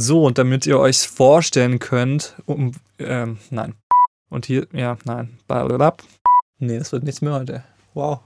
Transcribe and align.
So, 0.00 0.22
und 0.22 0.38
damit 0.38 0.64
ihr 0.64 0.78
euch 0.78 1.08
vorstellen 1.08 1.80
könnt, 1.80 2.36
um, 2.46 2.70
ähm, 3.00 3.38
nein. 3.50 3.74
Und 4.30 4.46
hier, 4.46 4.68
ja, 4.72 4.96
nein. 5.04 5.40
Nee, 6.60 6.78
das 6.78 6.92
wird 6.92 7.02
nichts 7.02 7.20
mehr 7.20 7.32
heute. 7.32 7.64
Wow. 7.94 8.20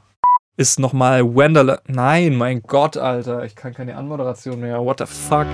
Ist 0.59 0.79
nochmal 0.79 1.25
Wendell. 1.35 1.79
Nein, 1.87 2.37
mein 2.37 2.61
Gott, 2.61 2.99
Alter. 2.99 3.45
Ich 3.45 3.57
kann 3.57 3.73
keine 3.73 3.97
Anmoderation 3.97 4.61
mehr. 4.61 4.85
What 4.85 4.99
the 4.99 5.07
fuck? 5.07 5.47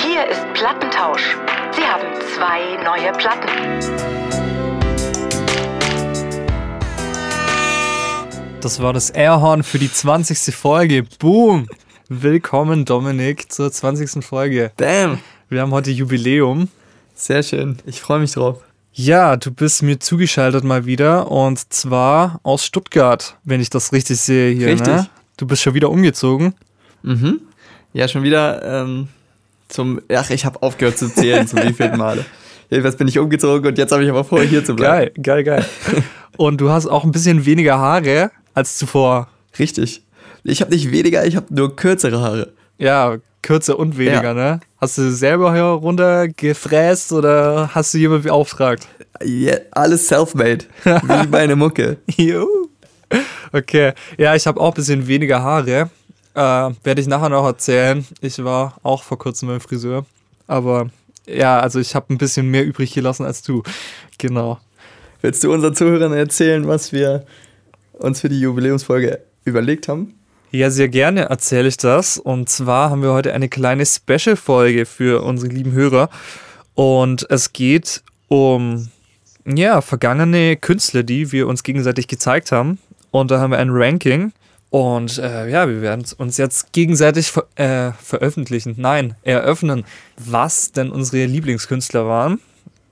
Hier 0.00 0.26
ist 0.26 0.42
Plattentausch. 0.54 1.36
Sie 1.72 1.82
haben 1.82 2.08
zwei 2.34 2.82
neue 2.82 3.12
Platten. 3.18 3.50
Das 8.62 8.80
war 8.80 8.94
das 8.94 9.10
Airhorn 9.10 9.62
für 9.62 9.78
die 9.78 9.92
20. 9.92 10.54
Folge. 10.56 11.04
Boom! 11.18 11.68
Willkommen, 12.10 12.86
Dominik, 12.86 13.52
zur 13.52 13.70
20. 13.70 14.24
Folge. 14.24 14.72
Damn. 14.78 15.18
Wir 15.50 15.60
haben 15.60 15.72
heute 15.72 15.90
Jubiläum. 15.90 16.68
Sehr 17.14 17.42
schön. 17.42 17.76
Ich 17.84 18.00
freue 18.00 18.18
mich 18.18 18.32
drauf. 18.32 18.62
Ja, 18.94 19.36
du 19.36 19.50
bist 19.50 19.82
mir 19.82 20.00
zugeschaltet 20.00 20.64
mal 20.64 20.86
wieder 20.86 21.30
und 21.30 21.70
zwar 21.70 22.40
aus 22.44 22.64
Stuttgart, 22.64 23.36
wenn 23.44 23.60
ich 23.60 23.68
das 23.68 23.92
richtig 23.92 24.18
sehe 24.22 24.54
hier. 24.54 24.68
Richtig. 24.68 24.88
Ne? 24.88 25.06
Du 25.36 25.46
bist 25.46 25.60
schon 25.60 25.74
wieder 25.74 25.90
umgezogen. 25.90 26.54
Mhm. 27.02 27.42
Ja, 27.92 28.08
schon 28.08 28.22
wieder 28.22 28.62
ähm, 28.62 29.08
zum. 29.68 30.00
Ach, 30.10 30.30
ich 30.30 30.46
habe 30.46 30.62
aufgehört 30.62 30.96
zu 30.96 31.12
zählen, 31.12 31.46
zum 31.46 31.58
wievielten 31.58 31.98
Male. 31.98 32.24
Jedenfalls 32.70 32.96
bin 32.96 33.08
ich 33.08 33.18
umgezogen 33.18 33.68
und 33.68 33.76
jetzt 33.76 33.92
habe 33.92 34.02
ich 34.02 34.08
aber 34.08 34.24
vor, 34.24 34.40
hier 34.40 34.64
zu 34.64 34.74
bleiben. 34.74 35.12
Geil, 35.22 35.44
geil, 35.44 35.44
geil. 35.44 35.66
und 36.38 36.58
du 36.58 36.70
hast 36.70 36.86
auch 36.86 37.04
ein 37.04 37.12
bisschen 37.12 37.44
weniger 37.44 37.76
Haare 37.76 38.30
als 38.54 38.78
zuvor. 38.78 39.28
Richtig. 39.58 40.02
Ich 40.44 40.60
habe 40.60 40.70
nicht 40.72 40.90
weniger, 40.90 41.24
ich 41.26 41.36
habe 41.36 41.46
nur 41.54 41.74
kürzere 41.76 42.20
Haare. 42.20 42.52
Ja, 42.78 43.16
kürzer 43.42 43.78
und 43.78 43.98
weniger, 43.98 44.22
Ja. 44.22 44.34
ne? 44.34 44.60
Hast 44.80 44.98
du 44.98 45.10
selber 45.10 45.52
hier 45.52 45.62
runtergefräst 45.64 47.12
oder 47.12 47.70
hast 47.74 47.94
du 47.94 47.98
jemanden 47.98 48.24
beauftragt? 48.24 48.86
Ja, 49.24 49.56
alles 49.72 50.06
self-made. 50.08 50.64
Wie 50.84 51.26
meine 51.28 51.56
Mucke. 51.56 51.96
Juhu. 52.16 52.68
Okay, 53.52 53.92
ja, 54.18 54.34
ich 54.34 54.46
habe 54.46 54.60
auch 54.60 54.68
ein 54.72 54.74
bisschen 54.74 55.06
weniger 55.06 55.42
Haare. 55.42 55.90
Äh, 56.34 56.40
Werde 56.84 57.00
ich 57.00 57.06
nachher 57.06 57.30
noch 57.30 57.44
erzählen. 57.46 58.06
Ich 58.20 58.42
war 58.44 58.76
auch 58.82 59.02
vor 59.02 59.18
kurzem 59.18 59.48
beim 59.48 59.60
Friseur. 59.60 60.04
Aber 60.46 60.88
ja, 61.26 61.58
also 61.58 61.80
ich 61.80 61.94
habe 61.94 62.12
ein 62.12 62.18
bisschen 62.18 62.48
mehr 62.50 62.64
übrig 62.64 62.92
gelassen 62.92 63.24
als 63.26 63.42
du. 63.42 63.62
Genau. 64.18 64.58
Willst 65.20 65.42
du 65.42 65.52
unseren 65.52 65.74
Zuhörern 65.74 66.12
erzählen, 66.12 66.68
was 66.68 66.92
wir 66.92 67.24
uns 67.94 68.20
für 68.20 68.28
die 68.28 68.40
Jubiläumsfolge 68.40 69.20
überlegt 69.44 69.88
haben? 69.88 70.14
Ja, 70.50 70.70
sehr 70.70 70.88
gerne 70.88 71.28
erzähle 71.28 71.68
ich 71.68 71.76
das. 71.76 72.16
Und 72.16 72.48
zwar 72.48 72.90
haben 72.90 73.02
wir 73.02 73.12
heute 73.12 73.34
eine 73.34 73.48
kleine 73.48 73.84
Special-Folge 73.84 74.86
für 74.86 75.22
unsere 75.22 75.52
lieben 75.52 75.72
Hörer. 75.72 76.08
Und 76.74 77.26
es 77.30 77.52
geht 77.52 78.02
um 78.28 78.88
ja, 79.44 79.80
vergangene 79.80 80.56
Künstler, 80.56 81.02
die 81.02 81.32
wir 81.32 81.48
uns 81.48 81.62
gegenseitig 81.62 82.08
gezeigt 82.08 82.52
haben. 82.52 82.78
Und 83.10 83.30
da 83.30 83.40
haben 83.40 83.50
wir 83.50 83.58
ein 83.58 83.70
Ranking. 83.70 84.32
Und 84.70 85.18
äh, 85.18 85.48
ja, 85.48 85.66
wir 85.68 85.80
werden 85.80 86.04
uns 86.18 86.36
jetzt 86.36 86.72
gegenseitig 86.72 87.30
ver 87.30 87.46
äh, 87.56 87.92
veröffentlichen, 88.02 88.74
nein, 88.76 89.14
eröffnen, 89.22 89.84
was 90.18 90.72
denn 90.72 90.90
unsere 90.90 91.24
Lieblingskünstler 91.24 92.06
waren. 92.06 92.40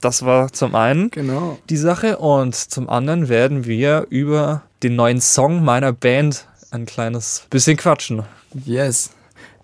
Das 0.00 0.24
war 0.24 0.52
zum 0.52 0.74
einen 0.74 1.10
Genau. 1.10 1.58
die 1.68 1.76
Sache. 1.76 2.18
Und 2.18 2.54
zum 2.54 2.88
anderen 2.88 3.28
werden 3.28 3.66
wir 3.66 4.06
über 4.08 4.62
den 4.82 4.96
neuen 4.96 5.20
Song 5.20 5.64
meiner 5.64 5.92
Band 5.92 6.46
ein 6.70 6.86
kleines 6.86 7.46
bisschen 7.50 7.76
quatschen. 7.76 8.22
Yes. 8.64 9.10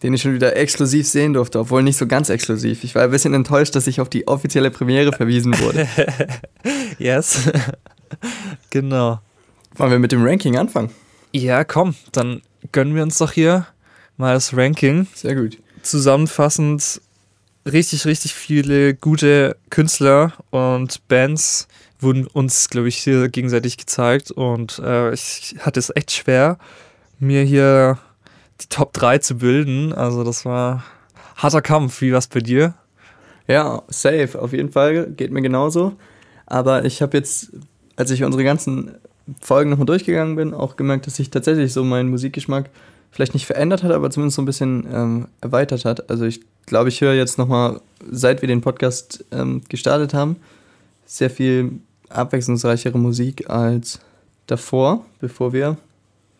Den 0.02 0.14
ich 0.14 0.22
schon 0.22 0.34
wieder 0.34 0.56
exklusiv 0.56 1.06
sehen 1.06 1.32
durfte, 1.32 1.60
obwohl 1.60 1.82
nicht 1.82 1.96
so 1.96 2.06
ganz 2.06 2.28
exklusiv. 2.28 2.82
Ich 2.82 2.94
war 2.94 3.02
ein 3.02 3.10
bisschen 3.10 3.34
enttäuscht, 3.34 3.74
dass 3.76 3.86
ich 3.86 4.00
auf 4.00 4.08
die 4.08 4.26
offizielle 4.26 4.70
Premiere 4.70 5.12
verwiesen 5.12 5.58
wurde. 5.58 5.88
Yes. 6.98 7.50
genau. 8.70 9.20
Wollen 9.74 9.90
wir 9.90 9.98
mit 9.98 10.12
dem 10.12 10.24
Ranking 10.24 10.56
anfangen? 10.56 10.90
Ja, 11.32 11.64
komm, 11.64 11.94
dann 12.12 12.42
gönnen 12.70 12.94
wir 12.94 13.02
uns 13.02 13.18
doch 13.18 13.32
hier 13.32 13.66
mal 14.16 14.34
das 14.34 14.56
Ranking. 14.56 15.08
Sehr 15.14 15.34
gut. 15.34 15.58
Zusammenfassend 15.82 17.00
richtig, 17.66 18.04
richtig 18.06 18.34
viele 18.34 18.94
gute 18.94 19.56
Künstler 19.70 20.32
und 20.50 21.06
Bands 21.08 21.68
wurden 22.00 22.26
uns, 22.26 22.68
glaube 22.68 22.88
ich, 22.88 22.98
hier 22.98 23.28
gegenseitig 23.28 23.78
gezeigt. 23.78 24.30
Und 24.30 24.80
äh, 24.80 25.12
ich 25.14 25.56
hatte 25.60 25.78
es 25.78 25.94
echt 25.94 26.10
schwer, 26.10 26.58
mir 27.22 27.42
hier 27.42 27.98
die 28.60 28.68
Top 28.68 28.92
3 28.92 29.18
zu 29.18 29.38
bilden. 29.38 29.92
Also 29.92 30.24
das 30.24 30.44
war 30.44 30.84
harter 31.36 31.62
Kampf. 31.62 32.00
Wie 32.00 32.12
war's 32.12 32.26
bei 32.26 32.40
dir? 32.40 32.74
Ja, 33.46 33.82
safe, 33.88 34.40
auf 34.40 34.52
jeden 34.52 34.70
Fall. 34.70 35.10
Geht 35.10 35.30
mir 35.30 35.42
genauso. 35.42 35.94
Aber 36.46 36.84
ich 36.84 37.02
habe 37.02 37.16
jetzt, 37.16 37.52
als 37.96 38.10
ich 38.10 38.24
unsere 38.24 38.44
ganzen 38.44 38.92
Folgen 39.40 39.70
nochmal 39.70 39.86
durchgegangen 39.86 40.36
bin, 40.36 40.52
auch 40.52 40.76
gemerkt, 40.76 41.06
dass 41.06 41.16
sich 41.16 41.30
tatsächlich 41.30 41.72
so 41.72 41.84
mein 41.84 42.08
Musikgeschmack 42.08 42.70
vielleicht 43.10 43.34
nicht 43.34 43.46
verändert 43.46 43.82
hat, 43.82 43.92
aber 43.92 44.10
zumindest 44.10 44.36
so 44.36 44.42
ein 44.42 44.46
bisschen 44.46 44.86
ähm, 44.92 45.28
erweitert 45.40 45.84
hat. 45.84 46.10
Also 46.10 46.24
ich 46.24 46.40
glaube, 46.66 46.88
ich 46.88 47.00
höre 47.00 47.14
jetzt 47.14 47.38
nochmal, 47.38 47.80
seit 48.10 48.42
wir 48.42 48.48
den 48.48 48.62
Podcast 48.62 49.24
ähm, 49.30 49.62
gestartet 49.68 50.14
haben, 50.14 50.36
sehr 51.04 51.30
viel 51.30 51.80
abwechslungsreichere 52.08 52.98
Musik 52.98 53.48
als 53.50 54.00
davor, 54.46 55.04
bevor 55.20 55.52
wir 55.52 55.76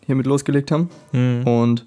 hiermit 0.05 0.25
losgelegt 0.25 0.71
haben. 0.71 0.89
Hm. 1.11 1.45
Und 1.47 1.85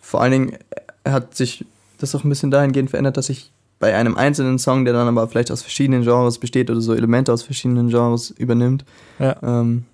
vor 0.00 0.20
allen 0.20 0.32
Dingen 0.32 0.58
hat 1.04 1.34
sich 1.34 1.64
das 1.98 2.14
auch 2.14 2.24
ein 2.24 2.28
bisschen 2.28 2.50
dahingehend 2.50 2.90
verändert, 2.90 3.16
dass 3.16 3.28
ich 3.28 3.50
bei 3.78 3.94
einem 3.94 4.16
einzelnen 4.16 4.58
Song, 4.58 4.84
der 4.84 4.94
dann 4.94 5.06
aber 5.08 5.28
vielleicht 5.28 5.50
aus 5.50 5.62
verschiedenen 5.62 6.02
Genres 6.02 6.38
besteht 6.38 6.70
oder 6.70 6.80
so 6.80 6.94
Elemente 6.94 7.32
aus 7.32 7.42
verschiedenen 7.42 7.88
Genres 7.88 8.30
übernimmt, 8.30 8.84
Ja. 9.18 9.36
ähm, 9.42 9.84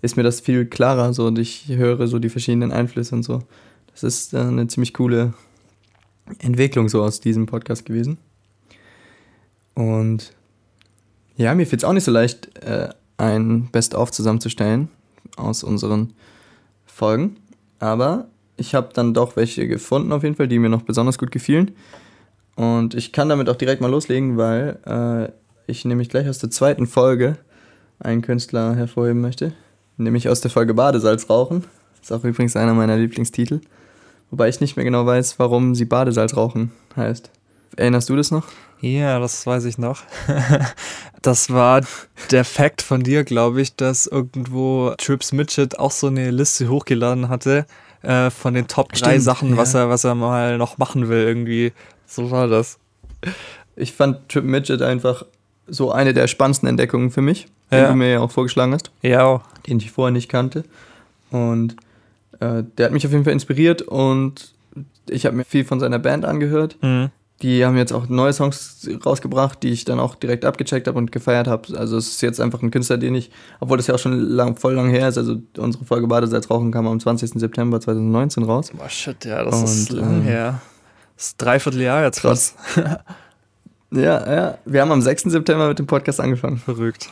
ist 0.00 0.16
mir 0.16 0.22
das 0.22 0.40
viel 0.40 0.66
klarer 0.66 1.12
so 1.14 1.26
und 1.26 1.38
ich 1.38 1.68
höre 1.68 2.06
so 2.06 2.18
die 2.18 2.28
verschiedenen 2.28 2.72
Einflüsse 2.72 3.14
und 3.14 3.22
so. 3.22 3.42
Das 3.92 4.02
ist 4.02 4.34
äh, 4.34 4.38
eine 4.38 4.66
ziemlich 4.66 4.92
coole 4.94 5.32
Entwicklung 6.38 6.88
so 6.88 7.02
aus 7.02 7.20
diesem 7.20 7.46
Podcast 7.46 7.84
gewesen. 7.84 8.18
Und 9.74 10.32
ja, 11.36 11.54
mir 11.54 11.66
fällt 11.66 11.82
es 11.82 11.84
auch 11.84 11.92
nicht 11.92 12.04
so 12.04 12.10
leicht, 12.12 12.56
äh, 12.62 12.88
ein 13.16 13.68
Best-of 13.70 14.10
zusammenzustellen 14.10 14.88
aus 15.36 15.64
unseren 15.64 16.12
Folgen. 16.94 17.36
Aber 17.78 18.28
ich 18.56 18.74
habe 18.74 18.90
dann 18.94 19.14
doch 19.14 19.36
welche 19.36 19.66
gefunden, 19.66 20.12
auf 20.12 20.22
jeden 20.22 20.36
Fall, 20.36 20.48
die 20.48 20.58
mir 20.58 20.68
noch 20.68 20.82
besonders 20.82 21.18
gut 21.18 21.30
gefielen. 21.30 21.72
Und 22.56 22.94
ich 22.94 23.12
kann 23.12 23.28
damit 23.28 23.48
auch 23.48 23.56
direkt 23.56 23.80
mal 23.80 23.90
loslegen, 23.90 24.36
weil 24.36 24.78
äh, 24.86 25.32
ich 25.66 25.84
nämlich 25.84 26.08
gleich 26.08 26.28
aus 26.28 26.38
der 26.38 26.50
zweiten 26.50 26.86
Folge 26.86 27.36
einen 27.98 28.22
Künstler 28.22 28.76
hervorheben 28.76 29.20
möchte. 29.20 29.52
Nämlich 29.96 30.28
aus 30.28 30.40
der 30.40 30.50
Folge 30.50 30.74
Badesalz 30.74 31.28
rauchen. 31.28 31.64
Ist 32.00 32.12
auch 32.12 32.24
übrigens 32.24 32.56
einer 32.56 32.74
meiner 32.74 32.96
Lieblingstitel. 32.96 33.60
Wobei 34.30 34.48
ich 34.48 34.60
nicht 34.60 34.76
mehr 34.76 34.84
genau 34.84 35.06
weiß, 35.06 35.38
warum 35.38 35.74
sie 35.74 35.84
Badesalz 35.84 36.36
rauchen 36.36 36.70
heißt. 36.96 37.30
Erinnerst 37.76 38.08
du 38.08 38.16
das 38.16 38.30
noch? 38.30 38.44
Ja, 38.80 39.18
das 39.18 39.46
weiß 39.46 39.64
ich 39.64 39.78
noch. 39.78 40.02
Das 41.22 41.48
war 41.48 41.80
der 42.32 42.44
Fact 42.44 42.82
von 42.82 43.02
dir, 43.02 43.24
glaube 43.24 43.62
ich, 43.62 43.74
dass 43.76 44.06
irgendwo 44.06 44.92
Trips 44.98 45.32
Midget 45.32 45.78
auch 45.78 45.90
so 45.90 46.08
eine 46.08 46.30
Liste 46.30 46.68
hochgeladen 46.68 47.30
hatte 47.30 47.64
äh, 48.02 48.28
von 48.28 48.52
den 48.52 48.68
Top 48.68 48.92
3 48.92 48.96
Stimmt, 49.12 49.22
Sachen, 49.22 49.56
was, 49.56 49.72
ja. 49.72 49.80
er, 49.84 49.88
was 49.88 50.04
er 50.04 50.14
mal 50.14 50.58
noch 50.58 50.76
machen 50.76 51.08
will 51.08 51.22
irgendwie. 51.26 51.72
So 52.06 52.30
war 52.30 52.46
das. 52.46 52.78
Ich 53.74 53.94
fand 53.94 54.28
Trip 54.28 54.44
Midget 54.44 54.82
einfach 54.82 55.24
so 55.66 55.92
eine 55.92 56.12
der 56.12 56.26
spannendsten 56.26 56.68
Entdeckungen 56.68 57.10
für 57.10 57.22
mich, 57.22 57.46
den 57.72 57.78
Ja. 57.78 57.88
du 57.88 57.94
mir 57.94 58.10
ja 58.12 58.20
auch 58.20 58.30
vorgeschlagen 58.30 58.74
hast. 58.74 58.90
Ja, 59.00 59.40
den 59.66 59.78
ich 59.78 59.92
vorher 59.92 60.12
nicht 60.12 60.28
kannte. 60.28 60.64
Und 61.30 61.74
äh, 62.40 62.64
der 62.76 62.84
hat 62.84 62.92
mich 62.92 63.06
auf 63.06 63.12
jeden 63.12 63.24
Fall 63.24 63.32
inspiriert 63.32 63.80
und 63.80 64.52
ich 65.08 65.24
habe 65.24 65.36
mir 65.36 65.44
viel 65.46 65.64
von 65.64 65.80
seiner 65.80 65.98
Band 65.98 66.26
angehört. 66.26 66.76
mhm. 66.82 67.08
Die 67.42 67.64
haben 67.64 67.76
jetzt 67.76 67.92
auch 67.92 68.08
neue 68.08 68.32
Songs 68.32 68.88
rausgebracht, 69.04 69.62
die 69.62 69.70
ich 69.70 69.84
dann 69.84 69.98
auch 69.98 70.14
direkt 70.14 70.44
abgecheckt 70.44 70.86
habe 70.86 70.98
und 70.98 71.12
gefeiert 71.12 71.48
habe. 71.48 71.76
Also 71.76 71.96
es 71.96 72.08
ist 72.08 72.22
jetzt 72.22 72.40
einfach 72.40 72.62
ein 72.62 72.70
Künstler, 72.70 72.96
den 72.96 73.14
ich, 73.14 73.30
obwohl 73.60 73.76
das 73.76 73.88
ja 73.88 73.94
auch 73.94 73.98
schon 73.98 74.18
lang, 74.18 74.56
voll 74.56 74.74
lang 74.74 74.88
her 74.88 75.08
ist, 75.08 75.18
also 75.18 75.36
unsere 75.58 75.84
Folge 75.84 76.06
Badesalz 76.06 76.48
rauchen 76.48 76.70
kam 76.70 76.86
am 76.86 77.00
20. 77.00 77.32
September 77.32 77.80
2019 77.80 78.44
raus. 78.44 78.70
Boah, 78.72 78.88
shit, 78.88 79.24
ja, 79.24 79.42
das 79.44 79.62
ist 79.62 79.90
Und, 79.90 80.00
lang 80.00 80.14
ähm, 80.18 80.22
her. 80.22 80.60
Das 81.16 81.26
ist 81.26 81.42
dreiviertel 81.42 81.82
Jahr 81.82 82.04
jetzt 82.04 82.20
fast. 82.20 82.56
Ja, 83.94 84.34
ja. 84.34 84.58
Wir 84.64 84.80
haben 84.80 84.92
am 84.92 85.02
6. 85.02 85.24
September 85.24 85.68
mit 85.68 85.78
dem 85.78 85.86
Podcast 85.86 86.20
angefangen. 86.20 86.58
Verrückt. 86.58 87.10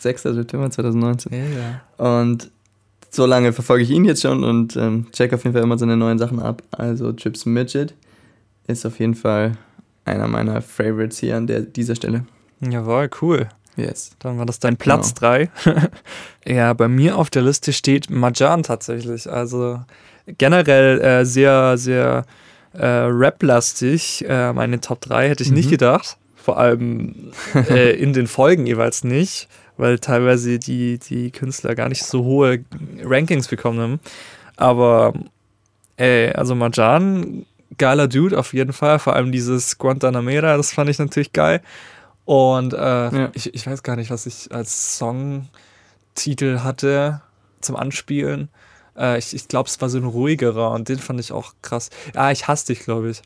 6. 0.00 0.22
September 0.22 0.70
2019. 0.70 1.32
Ja, 1.32 1.38
ja. 1.38 2.20
Und 2.20 2.50
so 3.10 3.26
lange 3.26 3.52
verfolge 3.52 3.84
ich 3.84 3.90
ihn 3.90 4.04
jetzt 4.04 4.22
schon 4.22 4.44
und 4.44 4.76
ähm, 4.76 5.06
check 5.12 5.32
auf 5.32 5.44
jeden 5.44 5.54
Fall 5.54 5.62
immer 5.62 5.78
seine 5.78 5.96
neuen 5.96 6.18
Sachen 6.18 6.40
ab. 6.40 6.62
Also 6.72 7.12
Chips 7.12 7.46
Midget 7.46 7.94
ist 8.66 8.84
auf 8.86 8.98
jeden 8.98 9.14
Fall 9.14 9.52
einer 10.04 10.28
meiner 10.28 10.62
Favorites 10.62 11.18
hier 11.18 11.36
an 11.36 11.46
der, 11.46 11.60
dieser 11.60 11.96
Stelle. 11.96 12.24
Jawohl, 12.60 13.10
cool. 13.20 13.48
Yes. 13.76 14.12
Dann 14.20 14.38
war 14.38 14.46
das 14.46 14.58
dein 14.58 14.76
Platz 14.76 15.12
3. 15.14 15.50
ja, 16.46 16.72
bei 16.72 16.88
mir 16.88 17.18
auf 17.18 17.28
der 17.28 17.42
Liste 17.42 17.72
steht 17.72 18.08
Majan 18.08 18.62
tatsächlich. 18.62 19.30
Also 19.30 19.80
generell 20.38 21.00
äh, 21.00 21.24
sehr, 21.26 21.76
sehr 21.76 22.24
äh, 22.72 22.86
Rap-lastig. 22.86 24.24
Äh, 24.26 24.52
meine 24.54 24.80
Top 24.80 25.02
3 25.02 25.28
hätte 25.28 25.42
ich 25.42 25.50
nicht 25.50 25.66
Mhm. 25.66 25.70
gedacht. 25.72 26.16
Vor 26.36 26.58
allem 26.58 27.32
äh, 27.68 27.90
in 28.00 28.12
den 28.14 28.26
Folgen 28.28 28.66
jeweils 28.66 29.04
nicht, 29.04 29.48
weil 29.76 29.98
teilweise 29.98 30.58
die, 30.58 30.98
die 30.98 31.30
Künstler 31.30 31.74
gar 31.74 31.88
nicht 31.90 32.04
so 32.04 32.24
hohe 32.24 32.60
Rankings 33.02 33.48
bekommen 33.48 33.80
haben. 33.80 34.00
Aber 34.56 35.12
ey, 35.96 36.30
also 36.32 36.54
Marjan, 36.54 37.44
geiler 37.78 38.08
Dude 38.08 38.38
auf 38.38 38.52
jeden 38.52 38.72
Fall. 38.72 38.98
Vor 38.98 39.14
allem 39.14 39.32
dieses 39.32 39.78
Guantanamera, 39.78 40.56
das 40.56 40.72
fand 40.72 40.90
ich 40.90 40.98
natürlich 40.98 41.32
geil. 41.32 41.60
Und 42.24 42.72
äh, 42.72 42.76
Ja. 42.76 43.30
ich, 43.34 43.54
ich 43.54 43.66
weiß 43.66 43.82
gar 43.82 43.96
nicht, 43.96 44.10
was 44.10 44.26
ich 44.26 44.52
als 44.52 44.98
Songtitel 44.98 46.60
hatte 46.60 47.20
zum 47.60 47.76
Anspielen. 47.76 48.48
Äh, 48.96 49.18
ich 49.18 49.34
ich 49.34 49.48
glaube, 49.48 49.68
es 49.68 49.80
war 49.80 49.88
so 49.88 49.98
ein 49.98 50.04
ruhigerer 50.04 50.72
und 50.72 50.88
den 50.88 50.98
fand 50.98 51.20
ich 51.20 51.32
auch 51.32 51.54
krass. 51.62 51.90
Ah, 52.14 52.30
ich 52.32 52.48
hasse 52.48 52.66
dich, 52.66 52.80
glaube 52.80 53.10
ich. 53.10 53.22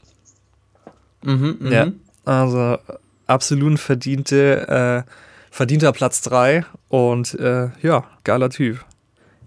Mhm, 1.22 1.56
mhm. 1.60 1.72
Ja. 1.72 1.86
Also 2.24 2.78
absolut 3.26 3.78
verdiente, 3.78 5.04
äh, 5.06 5.10
verdienter 5.50 5.92
Platz 5.92 6.20
3 6.22 6.64
und 6.88 7.34
äh, 7.34 7.68
ja, 7.82 8.04
geiler 8.24 8.50
Typ. 8.50 8.84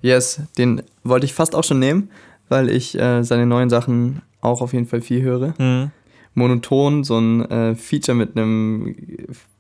Yes, 0.02 0.42
den 0.58 0.82
wollte 1.04 1.26
ich 1.26 1.34
fast 1.34 1.56
auch 1.56 1.64
schon 1.64 1.80
nehmen, 1.80 2.10
weil 2.50 2.70
ich 2.70 2.98
äh, 3.00 3.24
seine 3.24 3.46
neuen 3.46 3.70
Sachen 3.70 4.22
auch 4.44 4.62
auf 4.62 4.74
jeden 4.74 4.86
Fall 4.86 5.02
viel 5.02 5.22
höre. 5.22 5.54
Mhm. 5.58 5.92
Monoton, 6.36 7.04
so 7.04 7.18
ein 7.20 7.50
äh, 7.50 7.76
Feature 7.76 8.16
mit 8.16 8.36
einem 8.36 8.96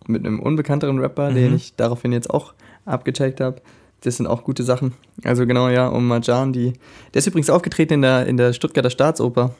mit 0.07 0.25
einem 0.25 0.39
unbekannteren 0.41 0.99
Rapper, 0.99 1.29
Mhm. 1.31 1.35
den 1.35 1.55
ich 1.55 1.75
daraufhin 1.75 2.11
jetzt 2.11 2.29
auch 2.29 2.53
abgecheckt 2.85 3.39
habe. 3.39 3.61
Das 4.01 4.17
sind 4.17 4.27
auch 4.27 4.43
gute 4.43 4.63
Sachen. 4.63 4.93
Also 5.23 5.45
genau, 5.47 5.69
ja, 5.69 5.87
um 5.87 6.07
Marjan, 6.07 6.51
die. 6.51 6.73
Der 7.13 7.19
ist 7.19 7.27
übrigens 7.27 7.49
aufgetreten 7.49 7.93
in 7.93 8.01
der, 8.01 8.25
in 8.25 8.35
der 8.35 8.51
Stuttgarter 8.51 8.89
Staatsoper. 8.89 9.55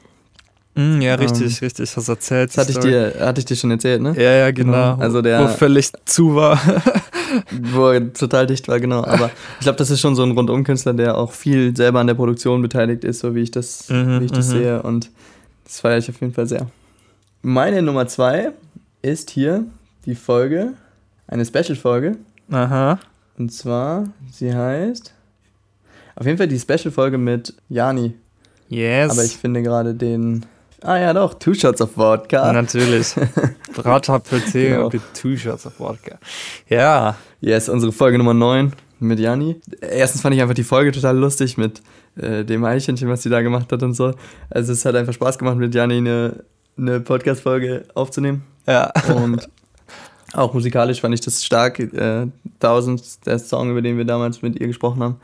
Mhm, 0.76 1.00
ja, 1.02 1.14
Ähm, 1.14 1.20
richtig, 1.20 1.62
richtig. 1.62 1.96
Hast 1.96 2.08
erzählt. 2.08 2.50
Das 2.50 2.58
hatte 2.58 2.72
ich 2.72 2.78
dir, 2.78 3.14
hatte 3.20 3.38
ich 3.40 3.44
dir 3.44 3.54
schon 3.56 3.70
erzählt, 3.70 4.02
ne? 4.02 4.12
Ja, 4.16 4.32
ja, 4.32 4.50
genau. 4.50 4.72
Genau. 4.94 4.96
Also 5.02 5.22
der- 5.22 5.42
Wo 5.44 5.48
völlig 5.48 5.90
zu 6.04 6.34
war. 6.34 6.60
Wo 7.72 7.88
er 7.90 8.12
total 8.12 8.46
dicht 8.46 8.66
war, 8.68 8.78
genau. 8.80 9.04
Aber 9.04 9.30
ich 9.58 9.64
glaube, 9.64 9.78
das 9.78 9.90
ist 9.90 10.00
schon 10.00 10.14
so 10.16 10.22
ein 10.24 10.32
Rundum-Künstler, 10.32 10.92
der 10.94 11.16
auch 11.16 11.32
viel 11.32 11.76
selber 11.76 12.00
an 12.00 12.06
der 12.06 12.14
Produktion 12.14 12.60
beteiligt 12.62 13.04
ist, 13.04 13.20
so 13.20 13.34
wie 13.34 13.40
ich 13.42 13.50
das, 13.50 13.88
Mhm, 13.88 14.20
wie 14.20 14.24
ich 14.26 14.32
das 14.32 14.48
mhm. 14.48 14.52
sehe. 14.52 14.82
Und 14.82 15.10
das 15.64 15.80
feiere 15.80 15.98
ich 15.98 16.08
auf 16.08 16.20
jeden 16.20 16.32
Fall 16.34 16.46
sehr. 16.46 16.66
Meine 17.42 17.82
Nummer 17.82 18.06
zwei 18.08 18.50
ist 19.02 19.30
hier 19.30 19.64
die 20.06 20.14
Folge, 20.14 20.72
eine 21.28 21.44
Special-Folge. 21.44 22.16
Aha. 22.50 22.98
Und 23.38 23.52
zwar, 23.52 24.08
sie 24.32 24.54
heißt. 24.54 25.12
Auf 26.16 26.26
jeden 26.26 26.38
Fall 26.38 26.48
die 26.48 26.58
Special-Folge 26.58 27.18
mit 27.18 27.54
Jani. 27.68 28.14
Yes. 28.68 29.10
Aber 29.10 29.24
ich 29.24 29.36
finde 29.36 29.62
gerade 29.62 29.94
den. 29.94 30.44
Ah 30.84 30.98
ja, 30.98 31.12
doch, 31.14 31.34
Two 31.34 31.54
Shots 31.54 31.80
of 31.80 31.92
Vodka. 31.92 32.52
Natürlich. 32.52 33.14
Bratapfel-Tee 33.74 34.68
Genau. 34.68 34.88
mit 34.92 35.02
Two-Shots 35.20 35.66
of 35.66 35.80
Wodka. 35.80 36.18
Ja. 36.68 37.16
Yes, 37.40 37.68
unsere 37.68 37.90
Folge 37.92 38.18
Nummer 38.18 38.34
9 38.34 38.72
mit 39.00 39.18
Jani. 39.18 39.60
Erstens 39.80 40.20
fand 40.22 40.34
ich 40.36 40.40
einfach 40.42 40.54
die 40.54 40.62
Folge 40.62 40.92
total 40.92 41.16
lustig 41.18 41.58
mit 41.58 41.82
äh, 42.16 42.44
dem 42.44 42.64
Eichhörnchen, 42.64 43.08
was 43.08 43.22
sie 43.22 43.30
da 43.30 43.42
gemacht 43.42 43.72
hat 43.72 43.82
und 43.82 43.94
so. 43.94 44.12
Also 44.50 44.72
es 44.72 44.84
hat 44.84 44.94
einfach 44.94 45.12
Spaß 45.12 45.38
gemacht, 45.38 45.56
mit 45.56 45.74
Jani 45.74 45.96
eine, 45.96 46.44
eine 46.78 47.00
Podcast-Folge 47.00 47.84
aufzunehmen. 47.94 48.44
Ja. 48.66 48.92
Und 49.14 49.48
auch 50.34 50.54
musikalisch 50.54 51.00
fand 51.00 51.14
ich 51.14 51.20
das 51.20 51.44
stark. 51.44 51.78
Äh, 51.80 52.26
Thousands, 52.60 53.20
der 53.20 53.38
Song, 53.38 53.70
über 53.70 53.82
den 53.82 53.96
wir 53.98 54.04
damals 54.04 54.40
mit 54.42 54.60
ihr 54.60 54.68
gesprochen 54.68 55.02
haben. 55.02 55.16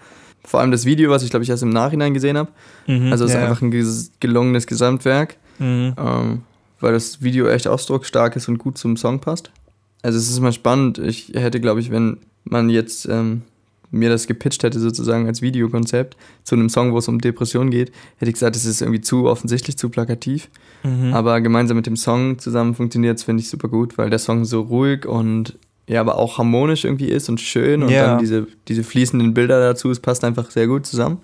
Vor 0.45 0.61
allem 0.61 0.71
das 0.73 0.85
Video, 0.87 1.11
was 1.11 1.23
ich 1.23 1.31
glaube 1.31 1.45
ich 1.45 1.51
erst 1.51 1.63
im 1.63 1.71
Nachhinein 1.71 2.15
gesehen 2.15 2.37
habe. 2.37 2.51
Mhm, 2.87 3.13
Also 3.13 3.25
es 3.27 3.31
ist 3.31 3.37
ja. 3.37 3.43
einfach 3.45 3.61
ein 3.63 3.71
gelungenes 4.21 4.67
Gesamtwerk. 4.67 5.37
Mhm. 5.61 5.95
ähm, 5.97 6.43
weil 6.81 6.93
das 6.95 7.23
Video 7.23 7.47
echt 7.47 7.69
ausdrucksstark 7.69 8.35
ist 8.37 8.49
und 8.49 8.59
gut 8.59 8.79
zum 8.79 8.97
Song 8.97 9.21
passt. 9.21 9.51
Also 10.03 10.19
es 10.19 10.29
ist 10.31 10.39
immer 10.39 10.53
spannend. 10.53 10.99
Ich 10.99 11.33
hätte, 11.35 11.61
glaube 11.61 11.81
ich, 11.81 11.91
wenn 11.91 12.17
man 12.45 12.71
jetzt 12.71 13.07
ähm, 13.07 13.43
mir 13.91 14.09
das 14.09 14.27
gepitcht 14.27 14.63
hätte 14.63 14.81
sozusagen 14.81 15.27
als 15.27 15.43
Videokonzept 15.43 16.17
zu 16.43 16.55
einem 16.55 16.69
Song, 16.71 16.93
wo 16.93 16.99
es 16.99 17.09
um 17.09 17.19
Depressionen 17.21 17.71
geht, 17.71 17.93
hätte 18.17 18.31
ich 18.31 18.35
gesagt, 18.35 18.57
es 18.57 18.65
ist 18.65 18.81
irgendwie 18.81 19.01
zu 19.03 19.27
offensichtlich, 19.27 19.77
zu 19.77 19.91
plakativ. 19.91 20.49
Mhm. 20.85 21.13
Aber 21.13 21.41
gemeinsam 21.43 21.77
mit 21.77 21.87
dem 21.87 21.97
Song 21.97 22.39
zusammen 22.39 22.75
funktioniert 22.75 23.19
es, 23.19 23.25
finde 23.25 23.43
ich, 23.43 23.51
super 23.51 23.69
gut, 23.69 23.99
weil 23.99 24.09
der 24.09 24.19
Song 24.19 24.45
so 24.47 24.63
ruhig 24.63 25.05
und 25.07 25.59
ja, 25.87 26.01
aber 26.01 26.17
auch 26.19 26.39
harmonisch 26.39 26.85
irgendwie 26.85 27.09
ist 27.09 27.29
und 27.29 27.41
schön 27.41 27.83
und 27.83 27.91
Ja. 27.91 28.07
dann 28.07 28.19
diese, 28.21 28.47
diese 28.69 28.85
fließenden 28.85 29.35
Bilder 29.35 29.61
dazu, 29.61 29.91
es 29.91 29.99
passt 30.01 30.23
einfach 30.25 30.51
sehr 30.51 30.69
gut 30.69 30.87
zusammen. 30.87 31.19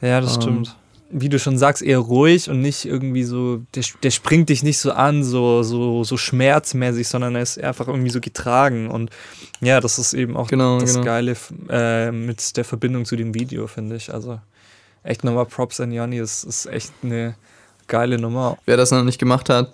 Ja, 0.00 0.20
das 0.20 0.36
Ähm, 0.36 0.42
stimmt. 0.42 0.76
Wie 1.10 1.28
du 1.28 1.38
schon 1.38 1.58
sagst, 1.58 1.82
eher 1.82 1.98
ruhig 1.98 2.50
und 2.50 2.60
nicht 2.60 2.86
irgendwie 2.86 3.24
so, 3.24 3.62
der, 3.74 3.84
der 4.02 4.10
springt 4.10 4.48
dich 4.48 4.62
nicht 4.62 4.78
so 4.78 4.92
an, 4.92 5.22
so, 5.22 5.62
so, 5.62 6.02
so 6.02 6.16
schmerzmäßig, 6.16 7.06
sondern 7.06 7.36
er 7.36 7.42
ist 7.42 7.62
einfach 7.62 7.88
irgendwie 7.88 8.10
so 8.10 8.20
getragen. 8.20 8.90
Und 8.90 9.10
ja, 9.60 9.80
das 9.80 9.98
ist 9.98 10.14
eben 10.14 10.36
auch 10.36 10.48
Genau, 10.48 10.80
das 10.80 10.94
genau. 10.94 11.04
Geile 11.04 11.36
äh, 11.68 12.10
mit 12.10 12.56
der 12.56 12.64
Verbindung 12.64 13.04
zu 13.04 13.16
dem 13.16 13.34
Video, 13.34 13.66
finde 13.66 13.96
ich. 13.96 14.12
Also 14.12 14.40
echt 15.02 15.22
nochmal 15.24 15.46
Props 15.46 15.78
an 15.80 15.92
Janni, 15.92 16.18
es 16.18 16.42
ist 16.42 16.66
echt 16.66 16.92
eine 17.02 17.36
geile 17.86 18.18
Nummer. 18.18 18.58
Wer 18.64 18.76
das 18.76 18.90
noch 18.90 19.04
nicht 19.04 19.18
gemacht 19.18 19.50
hat, 19.50 19.72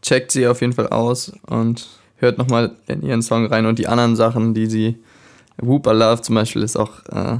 checkt 0.00 0.32
sie 0.32 0.46
auf 0.46 0.60
jeden 0.62 0.72
Fall 0.72 0.88
aus 0.88 1.32
und 1.46 1.88
hört 2.16 2.38
nochmal 2.38 2.72
in 2.86 3.02
ihren 3.02 3.22
Song 3.22 3.46
rein 3.46 3.66
und 3.66 3.78
die 3.78 3.86
anderen 3.86 4.16
Sachen, 4.16 4.54
die 4.54 4.66
sie. 4.66 4.96
Whoop 5.58 5.86
I 5.86 5.90
Love 5.90 6.22
zum 6.22 6.34
Beispiel 6.34 6.62
ist 6.62 6.76
auch 6.76 7.04
äh, 7.10 7.36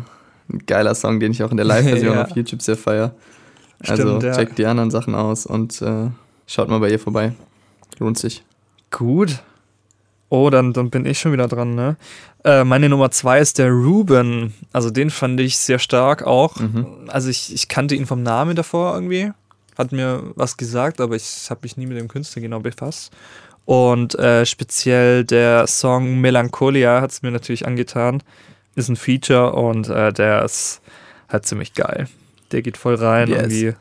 ein 0.52 0.66
geiler 0.66 0.94
Song, 0.94 1.20
den 1.20 1.32
ich 1.32 1.43
auch 1.43 1.50
in 1.50 1.56
der 1.56 1.66
Live-Version 1.66 2.14
Ja. 2.16 2.25
auf 2.25 2.37
YouTube 2.37 2.62
sehr 2.62 2.76
feier. 2.76 3.14
Also 3.87 4.02
Stimmt, 4.02 4.22
ja. 4.22 4.32
checkt 4.32 4.58
die 4.58 4.66
anderen 4.66 4.90
Sachen 4.90 5.14
aus 5.14 5.46
und 5.46 5.82
äh, 5.82 6.08
schaut 6.46 6.69
mal 6.69 6.78
bei 6.78 6.90
ihr 6.90 6.99
vorbei. 7.00 7.32
Lohnt 7.99 8.19
sich. 8.19 8.44
Gut. 8.90 9.43
Oh, 10.28 10.49
dann, 10.50 10.72
dann 10.72 10.88
bin 10.90 11.04
ich 11.04 11.19
schon 11.19 11.32
wieder 11.32 11.49
dran, 11.49 11.75
ne? 11.75 11.96
Äh, 12.44 12.64
meine 12.64 12.88
Nummer 12.88 13.10
zwei 13.10 13.38
ist 13.40 13.58
der 13.58 13.70
Ruben. 13.70 14.54
Also 14.72 14.90
den 14.90 15.10
fand 15.10 15.38
ich 15.40 15.58
sehr 15.58 15.78
stark 15.78 16.22
auch. 16.22 16.56
Mhm. 16.56 16.87
Also 17.08 17.28
ich, 17.28 17.52
ich 17.52 17.69
kannte 17.69 17.94
ihn 17.94 18.06
vom 18.06 18.22
Namen 18.22 18.56
davor 18.56 18.94
irgendwie. 18.94 19.31
Hat 19.76 19.93
mir 19.93 20.32
was 20.34 20.56
gesagt, 20.56 21.00
aber 21.00 21.16
ich 21.16 21.49
habe 21.50 21.60
mich 21.62 21.76
nie 21.76 21.87
mit 21.87 21.99
dem 21.99 22.08
Künstler 22.08 22.40
genau 22.40 22.60
befasst. 22.60 23.12
Und 23.64 24.19
äh, 24.19 24.44
speziell 24.46 25.25
der 25.25 25.66
Song 25.66 26.20
Melancholia 26.20 27.00
hat 27.00 27.10
es 27.12 27.22
mir 27.22 27.31
natürlich 27.31 27.66
angetan. 27.66 28.22
Ist 28.75 28.89
ein 28.89 28.97
Feature 28.97 29.53
und 29.53 29.89
äh, 29.89 30.13
der 30.13 30.45
ist 30.45 30.81
halt 31.29 31.47
ziemlich 31.47 31.75
geil. 31.75 32.09
Der 32.53 32.63
geht 32.63 32.77
voll 32.77 32.95
rein, 32.95 33.29
Yes. 33.29 33.39
irgendwie 33.43 33.75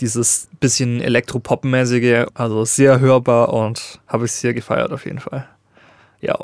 dieses 0.00 0.48
bisschen 0.60 1.00
Elektropop-mäßige, 1.00 2.26
also 2.34 2.64
sehr 2.64 3.00
hörbar 3.00 3.52
und 3.52 4.00
habe 4.08 4.24
ich 4.26 4.32
sehr 4.32 4.52
gefeiert 4.54 4.92
auf 4.92 5.04
jeden 5.06 5.20
Fall. 5.20 5.48
Ja, 6.20 6.36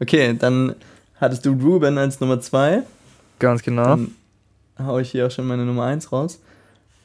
Okay, 0.00 0.34
dann 0.36 0.74
hattest 1.20 1.46
du 1.46 1.52
Ruben 1.52 1.96
als 1.98 2.18
Nummer 2.20 2.40
2. 2.40 2.82
ganz 3.38 3.62
genau. 3.62 3.84
Dann 3.84 4.14
hau 4.78 4.98
ich 4.98 5.10
hier 5.12 5.26
auch 5.26 5.30
schon 5.30 5.46
meine 5.46 5.64
Nummer 5.64 5.84
1 5.84 6.10
raus. 6.10 6.40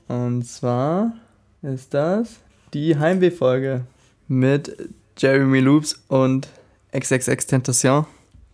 Und 0.08 0.44
zwar 0.48 1.14
ist 1.62 1.94
das 1.94 2.40
die 2.74 2.98
Heimweh-Folge 2.98 3.82
mit 4.28 4.76
Jeremy 5.18 5.60
Loops 5.60 6.02
und 6.08 6.48
XXX 6.98 7.46
Tentation. 7.46 8.06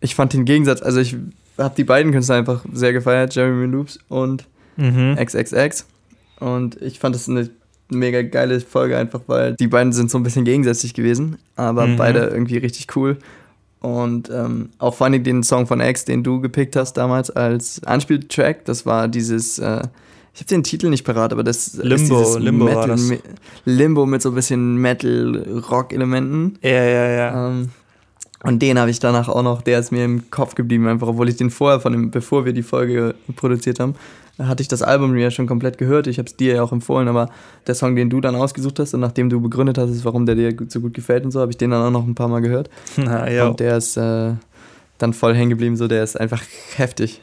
Ich 0.01 0.15
fand 0.15 0.33
den 0.33 0.43
Gegensatz, 0.45 0.81
also 0.81 0.99
ich 0.99 1.15
habe 1.57 1.73
die 1.75 1.83
beiden 1.83 2.11
Künstler 2.11 2.35
einfach 2.35 2.65
sehr 2.73 2.93
gefeiert, 2.93 3.35
Jeremy 3.35 3.65
Loops 3.65 3.99
und 4.09 4.45
Mhm. 4.77 5.15
XXX. 5.19 5.85
Und 6.39 6.81
ich 6.81 6.99
fand 6.99 7.13
das 7.13 7.27
eine 7.29 7.49
mega 7.89 8.21
geile 8.21 8.59
Folge 8.61 8.97
einfach, 8.97 9.21
weil 9.27 9.55
die 9.55 9.67
beiden 9.67 9.91
sind 9.93 10.09
so 10.09 10.17
ein 10.17 10.23
bisschen 10.23 10.45
gegensätzlich 10.45 10.93
gewesen, 10.93 11.37
aber 11.57 11.85
Mhm. 11.87 11.95
beide 11.97 12.19
irgendwie 12.27 12.57
richtig 12.57 12.95
cool. 12.95 13.17
Und 13.81 14.29
ähm, 14.29 14.69
auch 14.77 14.93
vor 14.95 15.07
allem 15.07 15.23
den 15.23 15.43
Song 15.43 15.67
von 15.67 15.81
X, 15.81 16.05
den 16.05 16.23
du 16.23 16.39
gepickt 16.39 16.75
hast 16.75 16.93
damals 16.93 17.29
als 17.31 17.83
Anspieltrack, 17.83 18.63
das 18.65 18.85
war 18.85 19.07
dieses, 19.07 19.59
äh, 19.59 19.81
ich 20.33 20.39
habe 20.39 20.47
den 20.49 20.63
Titel 20.63 20.89
nicht 20.89 21.03
parat, 21.03 21.33
aber 21.33 21.43
das 21.43 21.67
ist 21.67 21.83
Limbo, 21.83 22.19
dieses 22.19 22.39
Limbo 22.39 22.65
war 22.65 22.71
Metal, 22.75 22.87
das. 22.89 23.01
Me- 23.01 23.19
Limbo 23.65 24.05
mit 24.05 24.21
so 24.21 24.29
ein 24.29 24.35
bisschen 24.35 24.77
Metal-Rock-Elementen. 24.77 26.57
Ja, 26.61 26.69
ja, 26.83 27.07
ja. 27.09 27.47
Ähm, 27.49 27.69
und 28.43 28.59
den 28.61 28.79
habe 28.79 28.89
ich 28.89 28.99
danach 28.99 29.29
auch 29.29 29.43
noch, 29.43 29.61
der 29.61 29.79
ist 29.79 29.91
mir 29.91 30.03
im 30.03 30.31
Kopf 30.31 30.55
geblieben, 30.55 30.87
einfach, 30.87 31.07
obwohl 31.07 31.29
ich 31.29 31.35
den 31.35 31.51
vorher, 31.51 31.79
von 31.79 31.91
dem, 31.91 32.09
bevor 32.11 32.45
wir 32.45 32.53
die 32.53 32.63
Folge 32.63 33.13
produziert 33.35 33.79
haben, 33.79 33.95
hatte 34.39 34.61
ich 34.61 34.67
das 34.67 34.81
Album 34.81 35.15
ja 35.17 35.29
schon 35.29 35.45
komplett 35.45 35.77
gehört. 35.77 36.07
Ich 36.07 36.17
habe 36.17 36.27
es 36.27 36.35
dir 36.35 36.55
ja 36.55 36.63
auch 36.63 36.71
empfohlen, 36.71 37.07
aber 37.07 37.29
der 37.67 37.75
Song, 37.75 37.95
den 37.95 38.09
du 38.09 38.19
dann 38.21 38.35
ausgesucht 38.35 38.79
hast 38.79 38.93
und 38.95 39.01
nachdem 39.01 39.29
du 39.29 39.39
begründet 39.41 39.77
hast, 39.77 40.03
warum 40.03 40.25
der 40.25 40.35
dir 40.35 40.55
so 40.69 40.79
gut 40.81 40.93
gefällt 40.95 41.23
und 41.25 41.31
so, 41.31 41.39
habe 41.39 41.51
ich 41.51 41.57
den 41.57 41.69
dann 41.69 41.83
auch 41.83 41.91
noch 41.91 42.07
ein 42.07 42.15
paar 42.15 42.27
Mal 42.27 42.41
gehört. 42.41 42.69
Na, 42.97 43.29
ja. 43.29 43.47
Und 43.47 43.59
der 43.59 43.77
ist 43.77 43.97
äh, 43.97 44.33
dann 44.97 45.13
voll 45.13 45.35
hängen 45.35 45.51
geblieben, 45.51 45.75
so 45.75 45.87
der 45.87 46.03
ist 46.03 46.19
einfach 46.19 46.41
heftig. 46.75 47.21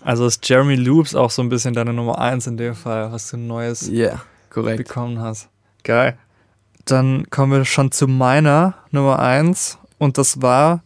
Also 0.00 0.26
ist 0.26 0.48
Jeremy 0.48 0.76
Loops 0.76 1.14
auch 1.14 1.30
so 1.30 1.42
ein 1.42 1.48
bisschen 1.48 1.74
deine 1.74 1.92
Nummer 1.92 2.18
eins 2.18 2.46
in 2.46 2.56
dem 2.56 2.74
Fall, 2.74 3.12
was 3.12 3.30
du 3.30 3.36
Neues 3.36 3.88
Ja, 3.88 3.92
yeah, 4.06 4.22
korrekt. 4.50 4.78
bekommen 4.78 5.20
hast. 5.20 5.48
Geil. 5.84 6.16
Dann 6.84 7.28
kommen 7.30 7.52
wir 7.52 7.64
schon 7.64 7.92
zu 7.92 8.08
meiner 8.08 8.74
Nummer 8.90 9.18
eins 9.18 9.78
und 9.98 10.18
das 10.18 10.40
war 10.42 10.82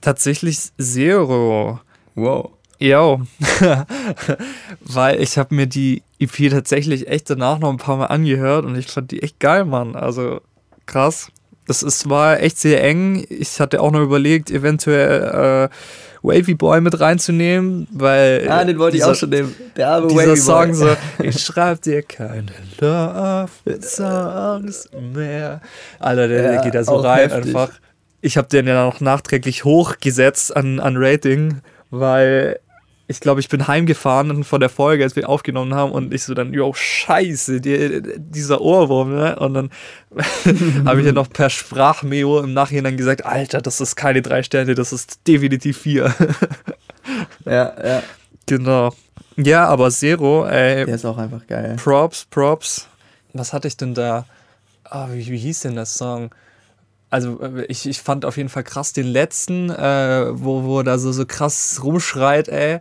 tatsächlich 0.00 0.58
Zero. 0.78 1.80
Wow. 2.14 2.50
Jo. 2.78 3.20
Weil 4.80 5.20
ich 5.20 5.38
habe 5.38 5.54
mir 5.54 5.66
die 5.66 6.02
EP 6.18 6.50
tatsächlich 6.50 7.06
echt 7.08 7.30
danach 7.30 7.58
noch 7.58 7.70
ein 7.70 7.76
paar 7.76 7.96
Mal 7.96 8.06
angehört 8.06 8.64
und 8.64 8.76
ich 8.76 8.88
fand 8.88 9.10
die 9.12 9.22
echt 9.22 9.38
geil, 9.38 9.64
Mann. 9.64 9.94
Also 9.94 10.40
krass. 10.86 11.30
Das 11.68 11.84
ist, 11.84 12.10
war 12.10 12.40
echt 12.40 12.58
sehr 12.58 12.82
eng. 12.82 13.24
Ich 13.28 13.60
hatte 13.60 13.80
auch 13.80 13.92
noch 13.92 14.00
überlegt, 14.00 14.50
eventuell 14.50 15.68
äh, 15.70 15.76
Wavy 16.22 16.54
Boy 16.54 16.80
mit 16.80 16.98
reinzunehmen, 16.98 17.86
weil. 17.92 18.48
Ah, 18.48 18.64
den 18.64 18.78
wollte 18.80 18.96
dieser, 18.96 19.06
ich 19.06 19.12
auch 19.12 19.18
schon 19.20 19.30
nehmen. 19.30 19.54
Der 19.76 19.88
arme 19.90 20.08
dieser 20.08 20.26
Wavy 20.26 20.36
Song 20.36 20.66
Boy. 20.66 20.74
so, 20.74 20.96
ich 21.22 21.38
schreib 21.40 21.82
dir 21.82 22.02
keine 22.02 22.46
Love 22.80 23.48
Songs 23.80 24.88
mehr. 25.14 25.60
Alter, 26.00 26.26
der, 26.28 26.52
Ja, 26.54 26.62
geht 26.62 26.74
da 26.74 26.82
so 26.82 26.96
rein 26.96 27.30
heftig. 27.30 27.54
einfach. 27.54 27.70
Ich 28.22 28.36
habe 28.36 28.48
den 28.48 28.66
ja 28.66 28.84
noch 28.84 29.00
nachträglich 29.00 29.64
hochgesetzt 29.64 30.56
an, 30.56 30.80
an 30.80 30.94
Rating, 30.96 31.60
weil 31.90 32.60
ich 33.08 33.20
glaube, 33.20 33.40
ich 33.40 33.48
bin 33.48 33.66
heimgefahren 33.66 34.44
von 34.44 34.60
der 34.60 34.70
Folge, 34.70 35.04
als 35.04 35.16
wir 35.16 35.28
aufgenommen 35.28 35.74
haben 35.74 35.92
und 35.92 36.14
ich 36.14 36.22
so 36.22 36.32
dann, 36.32 36.54
yo, 36.54 36.72
scheiße, 36.72 37.60
die, 37.60 38.00
dieser 38.16 38.60
Ohrwurm, 38.60 39.14
ne? 39.14 39.36
Und 39.38 39.54
dann 39.54 39.70
habe 40.86 41.00
ich 41.00 41.06
ja 41.06 41.12
noch 41.12 41.28
per 41.28 41.50
Sprachmeo 41.50 42.40
im 42.40 42.54
Nachhinein 42.54 42.96
gesagt, 42.96 43.26
Alter, 43.26 43.60
das 43.60 43.80
ist 43.80 43.96
keine 43.96 44.22
drei 44.22 44.42
Sterne, 44.42 44.74
das 44.74 44.92
ist 44.92 45.26
definitiv 45.28 45.78
vier. 45.78 46.14
Ja, 47.44 47.74
ja. 47.84 48.02
genau. 48.46 48.94
Ja, 49.36 49.66
aber 49.66 49.90
Zero, 49.90 50.46
ey, 50.46 50.86
Der 50.86 50.94
ist 50.94 51.04
auch 51.04 51.18
einfach 51.18 51.44
geil. 51.48 51.74
Props, 51.82 52.26
Props. 52.30 52.86
Was 53.32 53.52
hatte 53.52 53.66
ich 53.66 53.76
denn 53.76 53.92
da? 53.92 54.24
Ah, 54.84 55.08
wie, 55.10 55.26
wie 55.26 55.36
hieß 55.36 55.60
denn 55.60 55.74
der 55.74 55.86
Song? 55.86 56.30
Also 57.12 57.40
äh, 57.42 57.66
ich, 57.66 57.86
ich 57.86 58.00
fand 58.00 58.24
auf 58.24 58.38
jeden 58.38 58.48
Fall 58.48 58.64
krass 58.64 58.92
den 58.94 59.06
letzten, 59.06 59.68
äh, 59.70 60.26
wo, 60.32 60.64
wo 60.64 60.82
da 60.82 60.96
so, 60.98 61.12
so 61.12 61.26
krass 61.26 61.80
rumschreit, 61.84 62.48
ey. 62.48 62.78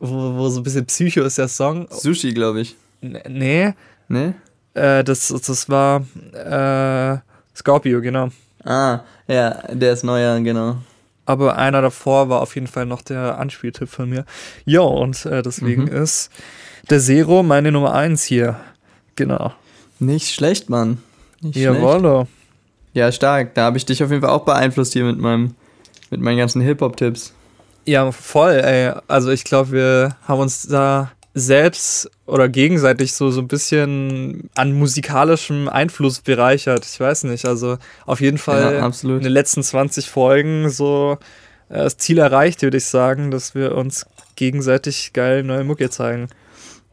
Wo, 0.00 0.36
wo 0.36 0.48
so 0.48 0.60
ein 0.60 0.62
bisschen 0.62 0.86
Psycho 0.86 1.22
ist 1.22 1.36
der 1.38 1.48
Song. 1.48 1.86
Sushi, 1.90 2.32
glaube 2.32 2.62
ich. 2.62 2.76
N 3.02 3.18
nee, 3.28 3.74
Ne? 4.08 4.34
äh, 4.74 5.04
das, 5.04 5.28
das 5.28 5.68
war 5.68 6.00
äh, 6.32 7.18
Scorpio, 7.54 8.00
genau. 8.00 8.30
Ah, 8.64 9.00
ja, 9.26 9.50
der 9.72 9.92
ist 9.92 10.02
neuer, 10.02 10.40
genau. 10.40 10.76
Aber 11.26 11.58
einer 11.58 11.82
davor 11.82 12.30
war 12.30 12.40
auf 12.40 12.54
jeden 12.54 12.68
Fall 12.68 12.86
noch 12.86 13.02
der 13.02 13.38
Anspieltipp 13.38 13.90
von 13.90 14.08
mir. 14.08 14.24
Jo, 14.64 14.86
und 14.86 15.26
äh, 15.26 15.42
deswegen 15.42 15.82
Mhm. 15.84 15.88
ist 16.04 16.30
der 16.88 17.00
Zero 17.00 17.42
meine 17.42 17.70
Nummer 17.70 17.94
eins 17.94 18.24
hier. 18.24 18.56
Genau. 19.14 19.52
Nicht 19.98 20.32
schlecht, 20.34 20.70
Mann. 20.70 21.02
Nicht 21.42 21.56
schlecht. 21.56 21.82
Ja, 22.92 23.12
stark. 23.12 23.54
Da 23.54 23.64
habe 23.64 23.76
ich 23.76 23.86
dich 23.86 24.02
auf 24.02 24.10
jeden 24.10 24.22
Fall 24.22 24.30
auch 24.30 24.44
beeinflusst 24.44 24.92
hier 24.92 25.04
mit 25.04 25.18
meinem, 25.18 25.54
mit 26.10 26.20
meinen 26.20 26.38
ganzen 26.38 26.60
Hip-Hop-Tipps. 26.62 27.32
Ja, 27.84 28.10
voll, 28.12 28.60
ey. 28.62 28.92
Also 29.06 29.30
ich 29.30 29.44
glaube, 29.44 29.72
wir 29.72 30.16
haben 30.26 30.40
uns 30.40 30.66
da 30.66 31.12
selbst 31.34 32.10
oder 32.26 32.48
gegenseitig 32.48 33.12
so, 33.12 33.30
so 33.30 33.40
ein 33.40 33.48
bisschen 33.48 34.50
an 34.54 34.72
musikalischem 34.72 35.68
Einfluss 35.68 36.20
bereichert. 36.20 36.84
Ich 36.84 36.98
weiß 36.98 37.24
nicht. 37.24 37.46
Also 37.46 37.78
auf 38.06 38.20
jeden 38.20 38.38
Fall 38.38 38.74
Ja, 38.74 38.86
in 38.86 39.22
den 39.22 39.32
letzten 39.32 39.62
20 39.62 40.10
Folgen 40.10 40.68
so 40.68 41.18
äh, 41.68 41.84
das 41.84 41.96
Ziel 41.96 42.18
erreicht, 42.18 42.62
würde 42.62 42.76
ich 42.76 42.86
sagen, 42.86 43.30
dass 43.30 43.54
wir 43.54 43.74
uns 43.74 44.06
gegenseitig 44.36 45.12
geil 45.12 45.42
neue 45.42 45.64
Mucke 45.64 45.90
zeigen. 45.90 46.28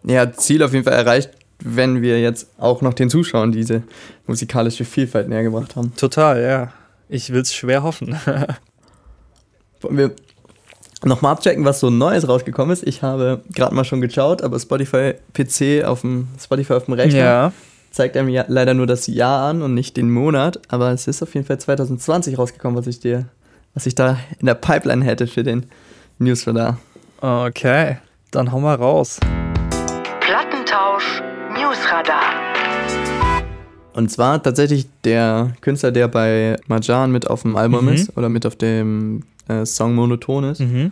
Ja, 0.04 0.32
Ziel 0.32 0.62
auf 0.64 0.74
jeden 0.74 0.84
Fall 0.84 0.94
erreicht, 0.94 1.32
wenn 1.60 2.02
wir 2.02 2.20
jetzt 2.20 2.48
auch 2.58 2.82
noch 2.82 2.94
den 2.94 3.10
Zuschauern 3.10 3.52
diese 3.52 3.84
musikalische 4.28 4.86
Vielfalt 4.86 5.30
näher 5.30 5.44
gebracht 5.44 5.76
haben. 5.76 5.94
Total, 5.96 6.42
ja. 6.42 6.74
Ich 7.10 7.32
will 7.32 7.42
es 7.42 7.54
schwer 7.54 7.84
hoffen. 7.84 8.16
Wollen 9.82 9.98
wir 9.98 10.12
nochmal 11.04 11.34
abchecken, 11.34 11.66
was 11.66 11.80
so 11.80 11.90
Neues 11.90 12.28
rausgekommen 12.28 12.74
ist? 12.74 12.86
Ich 12.86 13.04
habe 13.04 13.42
gerade 13.54 13.76
mal 13.76 13.86
schon 13.86 14.02
geschaut, 14.02 14.42
aber 14.42 14.60
Spotify 14.60 15.14
PC 15.34 15.86
auf 15.86 16.02
dem 16.02 16.28
Spotify 16.42 16.74
auf 16.74 16.86
dem 16.86 16.96
Rechner 16.96 17.20
ja. 17.20 17.54
zeigt 17.92 18.18
einem 18.18 18.30
ja 18.30 18.46
leider 18.48 18.74
nur 18.74 18.88
das 18.88 19.08
Jahr 19.08 19.48
an 19.48 19.62
und 19.62 19.74
nicht 19.74 19.98
den 19.98 20.10
Monat. 20.10 20.60
Aber 20.70 20.92
es 20.92 21.08
ist 21.08 21.22
auf 21.22 21.34
jeden 21.36 21.46
Fall 21.46 21.60
2020 21.60 22.38
rausgekommen, 22.38 22.78
was 22.78 22.88
ich 22.88 23.00
dir, 23.00 23.28
was 23.74 23.86
ich 23.86 23.96
da 23.96 24.18
in 24.40 24.48
der 24.48 24.56
Pipeline 24.56 25.06
hätte 25.06 25.28
für 25.28 25.44
den 25.44 25.68
Newsradar. 26.18 26.80
Okay. 27.22 27.98
Dann 28.32 28.52
hau 28.52 28.60
mal 28.60 28.76
raus. 28.76 29.20
Plattentausch 30.20 31.22
Newsradar. 31.66 32.22
Und 33.94 34.12
zwar 34.12 34.44
tatsächlich 34.44 34.86
der 35.04 35.54
Künstler, 35.62 35.92
der 35.92 36.08
bei 36.08 36.58
Marjan 36.68 37.12
mit 37.12 37.28
auf 37.28 37.42
dem 37.42 37.56
Album 37.56 37.86
Mhm. 37.86 37.94
ist 37.94 38.16
oder 38.18 38.30
mit 38.30 38.46
auf 38.46 38.56
dem 38.56 39.24
äh, 39.48 39.66
Song 39.66 39.96
Monoton 39.96 40.44
ist. 40.44 40.60
Mhm. 40.60 40.92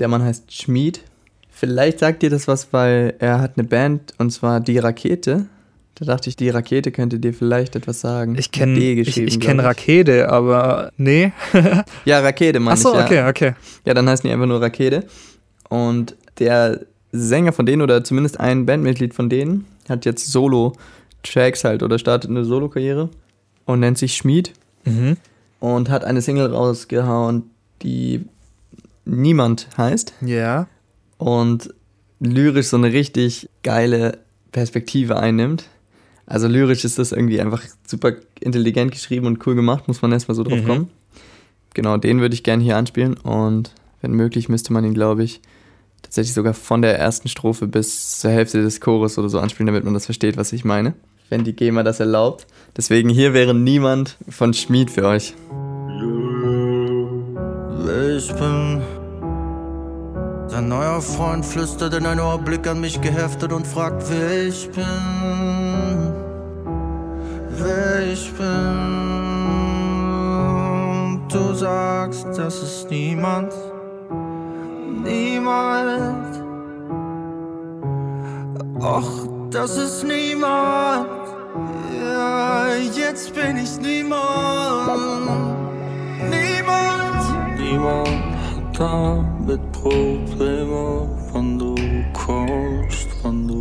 Der 0.00 0.08
Mann 0.08 0.22
heißt 0.24 0.52
Schmied. 0.52 1.02
Vielleicht 1.50 2.00
sagt 2.00 2.22
dir 2.22 2.30
das 2.30 2.48
was, 2.48 2.72
weil 2.72 3.14
er 3.20 3.40
hat 3.40 3.52
eine 3.56 3.66
Band 3.66 4.12
und 4.18 4.30
zwar 4.30 4.58
Die 4.60 4.78
Rakete. 4.78 5.46
Da 5.94 6.04
dachte 6.04 6.28
ich, 6.30 6.36
Die 6.36 6.50
Rakete 6.50 6.90
könnte 6.90 7.18
dir 7.20 7.32
vielleicht 7.32 7.76
etwas 7.76 8.00
sagen. 8.00 8.34
Ich 8.38 8.50
kenne 8.50 8.78
ich, 8.80 9.16
ich 9.16 9.38
kenn 9.40 9.60
Rakete, 9.60 10.30
aber 10.30 10.90
nee. 10.96 11.32
Ja, 12.04 12.18
Rakete, 12.20 12.58
Mann. 12.60 12.72
Achso, 12.74 12.90
ich, 12.92 12.96
ja. 12.98 13.04
okay, 13.04 13.28
okay. 13.28 13.54
Ja, 13.84 13.94
dann 13.94 14.08
heißen 14.08 14.26
die 14.28 14.32
einfach 14.34 14.46
nur 14.46 14.60
Rakete. 14.60 15.04
Und 15.68 16.16
der 16.40 16.80
Sänger 17.12 17.52
von 17.52 17.66
denen 17.66 17.82
oder 17.82 18.02
zumindest 18.04 18.40
ein 18.40 18.66
Bandmitglied 18.66 19.14
von 19.14 19.28
denen 19.30 19.64
hat 19.88 20.04
jetzt 20.04 20.30
Solo-Tracks 20.32 21.64
halt 21.64 21.82
oder 21.82 21.98
startet 21.98 22.30
eine 22.30 22.44
Solo-Karriere 22.44 23.10
und 23.64 23.80
nennt 23.80 23.98
sich 23.98 24.14
Schmied 24.16 24.52
Mhm. 24.84 25.16
und 25.60 25.90
hat 25.90 26.04
eine 26.04 26.22
Single 26.22 26.46
rausgehauen, 26.52 27.50
die 27.82 28.24
Niemand 29.04 29.68
heißt 29.76 30.14
Ja. 30.20 30.66
und 31.18 31.72
lyrisch 32.20 32.66
so 32.68 32.76
eine 32.76 32.92
richtig 32.92 33.48
geile 33.62 34.18
Perspektive 34.52 35.16
einnimmt. 35.16 35.64
Also 36.26 36.48
lyrisch 36.48 36.84
ist 36.84 36.98
das 36.98 37.12
irgendwie 37.12 37.40
einfach 37.40 37.62
super 37.86 38.12
intelligent 38.40 38.90
geschrieben 38.90 39.26
und 39.26 39.46
cool 39.46 39.54
gemacht, 39.54 39.86
muss 39.86 40.02
man 40.02 40.10
erstmal 40.12 40.34
so 40.34 40.42
drauf 40.42 40.60
Mhm. 40.62 40.66
kommen. 40.66 40.90
Genau, 41.74 41.96
den 41.98 42.20
würde 42.20 42.34
ich 42.34 42.42
gerne 42.42 42.64
hier 42.64 42.76
anspielen 42.76 43.14
und 43.14 43.72
wenn 44.00 44.12
möglich 44.12 44.48
müsste 44.48 44.72
man 44.72 44.84
ihn, 44.84 44.94
glaube 44.94 45.22
ich, 45.24 45.40
tatsächlich 46.02 46.34
sogar 46.34 46.54
von 46.54 46.82
der 46.82 46.98
ersten 46.98 47.28
Strophe 47.28 47.66
bis 47.66 48.18
zur 48.18 48.30
Hälfte 48.30 48.62
des 48.62 48.80
Chores 48.80 49.18
oder 49.18 49.28
so 49.28 49.38
anspielen, 49.38 49.66
damit 49.66 49.84
man 49.84 49.94
das 49.94 50.04
versteht, 50.06 50.36
was 50.36 50.52
ich 50.52 50.64
meine. 50.64 50.94
Wenn 51.28 51.44
die 51.44 51.54
GEMA 51.54 51.82
das 51.82 51.98
erlaubt. 52.00 52.46
Deswegen 52.76 53.08
hier 53.08 53.34
wäre 53.34 53.54
niemand 53.54 54.16
von 54.28 54.54
Schmied 54.54 54.90
für 54.90 55.04
euch. 55.06 55.34
Ich 58.16 58.32
bin. 58.32 58.80
Sein 60.46 60.68
neuer 60.68 61.02
Freund 61.02 61.44
flüstert 61.44 61.92
in 61.92 62.06
ein 62.06 62.18
Ohr, 62.18 62.38
Blick 62.38 62.66
an 62.66 62.80
mich 62.80 63.00
geheftet 63.00 63.52
und 63.52 63.66
fragt, 63.66 64.04
wer 64.08 64.46
ich 64.46 64.70
bin. 64.70 64.84
Wer 67.50 68.06
ich 68.12 68.32
bin. 68.32 68.46
Du 71.28 71.52
sagst, 71.54 72.26
das 72.36 72.62
ist 72.62 72.90
niemand. 72.90 73.52
Niemand. 75.06 76.42
Och, 78.80 79.28
das 79.50 79.76
ist 79.76 80.04
niemand. 80.04 81.06
Ja, 82.02 82.66
jetzt 82.92 83.32
bin 83.34 83.56
ich 83.56 83.80
niemand. 83.80 84.90
Niemand. 86.28 87.56
Niemand 87.56 88.08
hat 88.56 88.80
damit 88.80 89.72
Probleme, 89.72 91.08
wann 91.32 91.58
du 91.58 91.74
kommst, 92.12 93.08
wann 93.22 93.46
du 93.46 93.60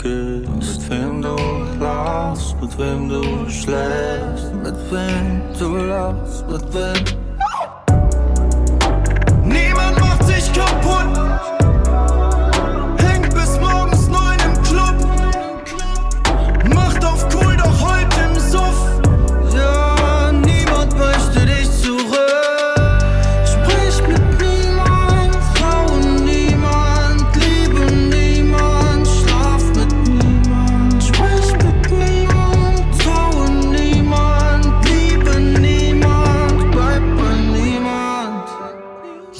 gehst. 0.00 0.80
Mit 0.80 0.90
wem 0.90 1.22
du 1.22 1.36
lachst, 1.80 2.54
mit 2.60 2.78
wem 2.78 3.08
du 3.08 3.50
schläfst, 3.50 4.54
mit 4.62 4.76
wem 4.92 5.42
du 5.58 5.76
lachst, 5.76 6.48
mit 6.48 6.72
wem. 6.72 7.23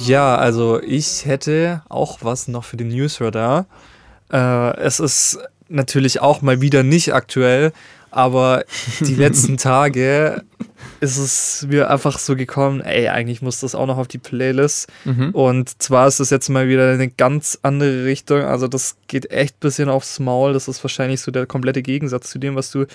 Ja, 0.05 0.35
also 0.35 0.81
ich 0.81 1.25
hätte 1.25 1.81
auch 1.89 2.19
was 2.21 2.47
noch 2.47 2.63
für 2.63 2.77
den 2.77 2.89
Newsradar. 2.89 3.65
Äh, 4.31 4.77
es 4.77 4.99
ist 4.99 5.39
natürlich 5.67 6.21
auch 6.21 6.41
mal 6.41 6.61
wieder 6.61 6.83
nicht 6.83 7.13
aktuell, 7.13 7.71
aber 8.11 8.63
die 8.99 9.15
letzten 9.15 9.57
Tage 9.57 10.43
ist 11.01 11.17
es 11.17 11.67
mir 11.69 11.89
einfach 11.89 12.17
so 12.19 12.35
gekommen, 12.35 12.81
ey, 12.81 13.09
eigentlich 13.09 13.41
muss 13.41 13.59
das 13.59 13.75
auch 13.75 13.85
noch 13.85 13.97
auf 13.97 14.07
die 14.07 14.17
Playlist. 14.17 14.87
Mhm. 15.03 15.31
Und 15.31 15.81
zwar 15.81 16.07
ist 16.07 16.19
das 16.19 16.29
jetzt 16.29 16.49
mal 16.49 16.67
wieder 16.67 16.91
eine 16.91 17.09
ganz 17.09 17.59
andere 17.61 18.05
Richtung. 18.05 18.41
Also 18.41 18.67
das 18.67 18.95
geht 19.07 19.31
echt 19.31 19.55
ein 19.55 19.59
bisschen 19.59 19.89
aufs 19.89 20.19
Maul. 20.19 20.53
Das 20.53 20.67
ist 20.67 20.83
wahrscheinlich 20.83 21.21
so 21.21 21.31
der 21.31 21.45
komplette 21.45 21.81
Gegensatz 21.81 22.29
zu 22.29 22.39
dem, 22.39 22.55
was 22.55 22.71
du 22.71 22.85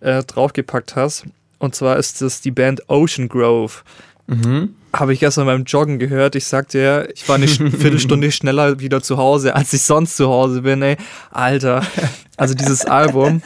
äh, 0.00 0.22
draufgepackt 0.24 0.96
hast. 0.96 1.24
Und 1.58 1.74
zwar 1.74 1.96
ist 1.96 2.20
das 2.20 2.40
die 2.40 2.50
Band 2.50 2.88
Ocean 2.88 3.28
Grove. 3.28 3.72
Mhm. 4.26 4.74
Habe 4.92 5.12
ich 5.12 5.20
gestern 5.20 5.46
beim 5.46 5.64
Joggen 5.64 5.98
gehört. 5.98 6.34
Ich 6.34 6.46
sagte 6.46 6.78
ja, 6.78 7.04
ich 7.04 7.28
war 7.28 7.36
eine 7.36 7.48
Viertelstunde 7.48 8.32
schneller 8.32 8.80
wieder 8.80 9.02
zu 9.02 9.18
Hause, 9.18 9.54
als 9.54 9.72
ich 9.72 9.82
sonst 9.82 10.16
zu 10.16 10.28
Hause 10.28 10.62
bin, 10.62 10.82
ey. 10.82 10.96
Alter. 11.30 11.82
Also 12.36 12.54
dieses 12.54 12.84
Album, 12.84 13.42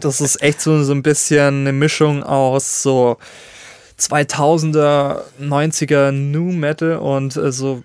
das 0.00 0.20
ist 0.20 0.42
echt 0.42 0.60
so, 0.60 0.82
so 0.82 0.92
ein 0.92 1.02
bisschen 1.02 1.60
eine 1.60 1.72
Mischung 1.72 2.22
aus 2.22 2.82
so 2.82 3.18
2000er, 3.98 5.20
90er 5.40 6.10
New 6.10 6.52
Metal 6.52 6.96
und 6.96 7.36
äh, 7.36 7.52
so 7.52 7.82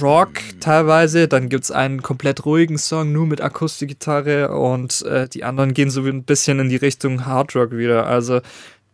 Rock 0.00 0.30
teilweise. 0.60 1.28
Dann 1.28 1.48
gibt 1.48 1.64
es 1.64 1.70
einen 1.70 2.02
komplett 2.02 2.44
ruhigen 2.46 2.78
Song, 2.78 3.12
nur 3.12 3.26
mit 3.26 3.40
Akustikgitarre 3.40 4.50
und 4.50 5.02
äh, 5.02 5.28
die 5.28 5.44
anderen 5.44 5.74
gehen 5.74 5.90
so 5.90 6.02
ein 6.02 6.24
bisschen 6.24 6.58
in 6.60 6.68
die 6.68 6.76
Richtung 6.76 7.26
Hard 7.26 7.54
Rock 7.54 7.72
wieder. 7.72 8.06
Also 8.06 8.40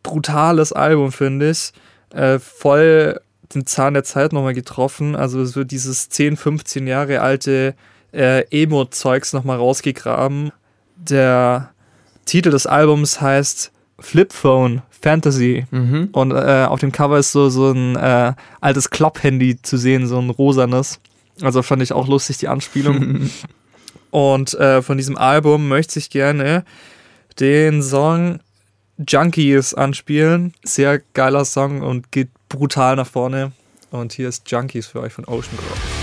brutales 0.02 0.72
Album, 0.72 1.12
finde 1.12 1.50
ich. 1.50 1.72
Äh, 2.12 2.38
voll 2.38 3.20
den 3.54 3.66
Zahn 3.66 3.94
der 3.94 4.04
Zeit 4.04 4.32
nochmal 4.32 4.54
getroffen. 4.54 5.16
Also 5.16 5.44
so 5.44 5.64
dieses 5.64 6.08
10, 6.08 6.36
15 6.36 6.86
Jahre 6.86 7.20
alte 7.20 7.74
äh, 8.12 8.44
Emo-Zeugs 8.50 9.32
nochmal 9.32 9.58
rausgegraben. 9.58 10.52
Der 10.96 11.70
Titel 12.24 12.50
des 12.50 12.66
Albums 12.66 13.20
heißt 13.20 13.72
Flip 13.98 14.32
Phone 14.32 14.82
Fantasy. 14.90 15.66
Mhm. 15.70 16.10
Und 16.12 16.32
äh, 16.32 16.66
auf 16.68 16.80
dem 16.80 16.92
Cover 16.92 17.18
ist 17.18 17.32
so, 17.32 17.48
so 17.48 17.70
ein 17.70 17.96
äh, 17.96 18.32
altes 18.60 18.90
Klapp-Handy 18.90 19.60
zu 19.62 19.76
sehen, 19.76 20.06
so 20.06 20.18
ein 20.18 20.30
rosanes. 20.30 21.00
Also 21.42 21.62
fand 21.62 21.82
ich 21.82 21.92
auch 21.92 22.06
lustig, 22.06 22.38
die 22.38 22.48
Anspielung. 22.48 23.30
Und 24.10 24.54
äh, 24.54 24.82
von 24.82 24.96
diesem 24.96 25.16
Album 25.16 25.68
möchte 25.68 25.98
ich 25.98 26.10
gerne 26.10 26.64
den 27.38 27.82
Song 27.82 28.40
Junkies 29.08 29.74
anspielen. 29.74 30.54
Sehr 30.62 31.00
geiler 31.14 31.44
Song 31.44 31.82
und 31.82 32.12
geht 32.12 32.28
brutal 32.48 32.96
nach 32.96 33.06
vorne. 33.06 33.52
Und 33.90 34.12
hier 34.12 34.28
ist 34.28 34.50
Junkies 34.50 34.86
für 34.86 35.00
euch 35.00 35.12
von 35.12 35.24
Ocean 35.24 35.56
Grove. 35.56 35.99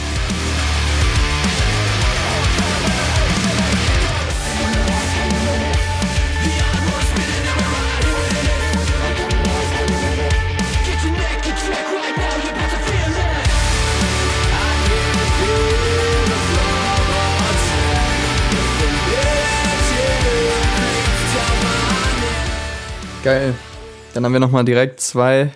Geil. 23.28 23.54
Dann 24.14 24.24
haben 24.24 24.32
wir 24.32 24.40
nochmal 24.40 24.64
direkt 24.64 25.02
zwei 25.02 25.52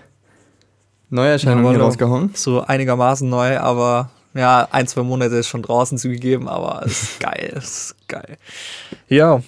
Neuerscheinungen 1.10 1.64
hier 1.64 1.72
Jawollo. 1.72 1.86
rausgehauen. 1.86 2.32
So 2.36 2.60
einigermaßen 2.60 3.30
neu, 3.30 3.58
aber 3.60 4.12
ja, 4.34 4.68
ein, 4.72 4.88
zwei 4.88 5.04
Monate 5.04 5.36
ist 5.36 5.48
schon 5.48 5.62
draußen 5.62 5.98
zugegeben, 5.98 6.50
aber 6.50 6.82
es 6.86 7.02
ist 7.04 7.20
geil. 7.22 7.54
Es 7.56 7.64
ist 7.64 7.96
geil. 8.10 8.36
Ja, 9.08 9.42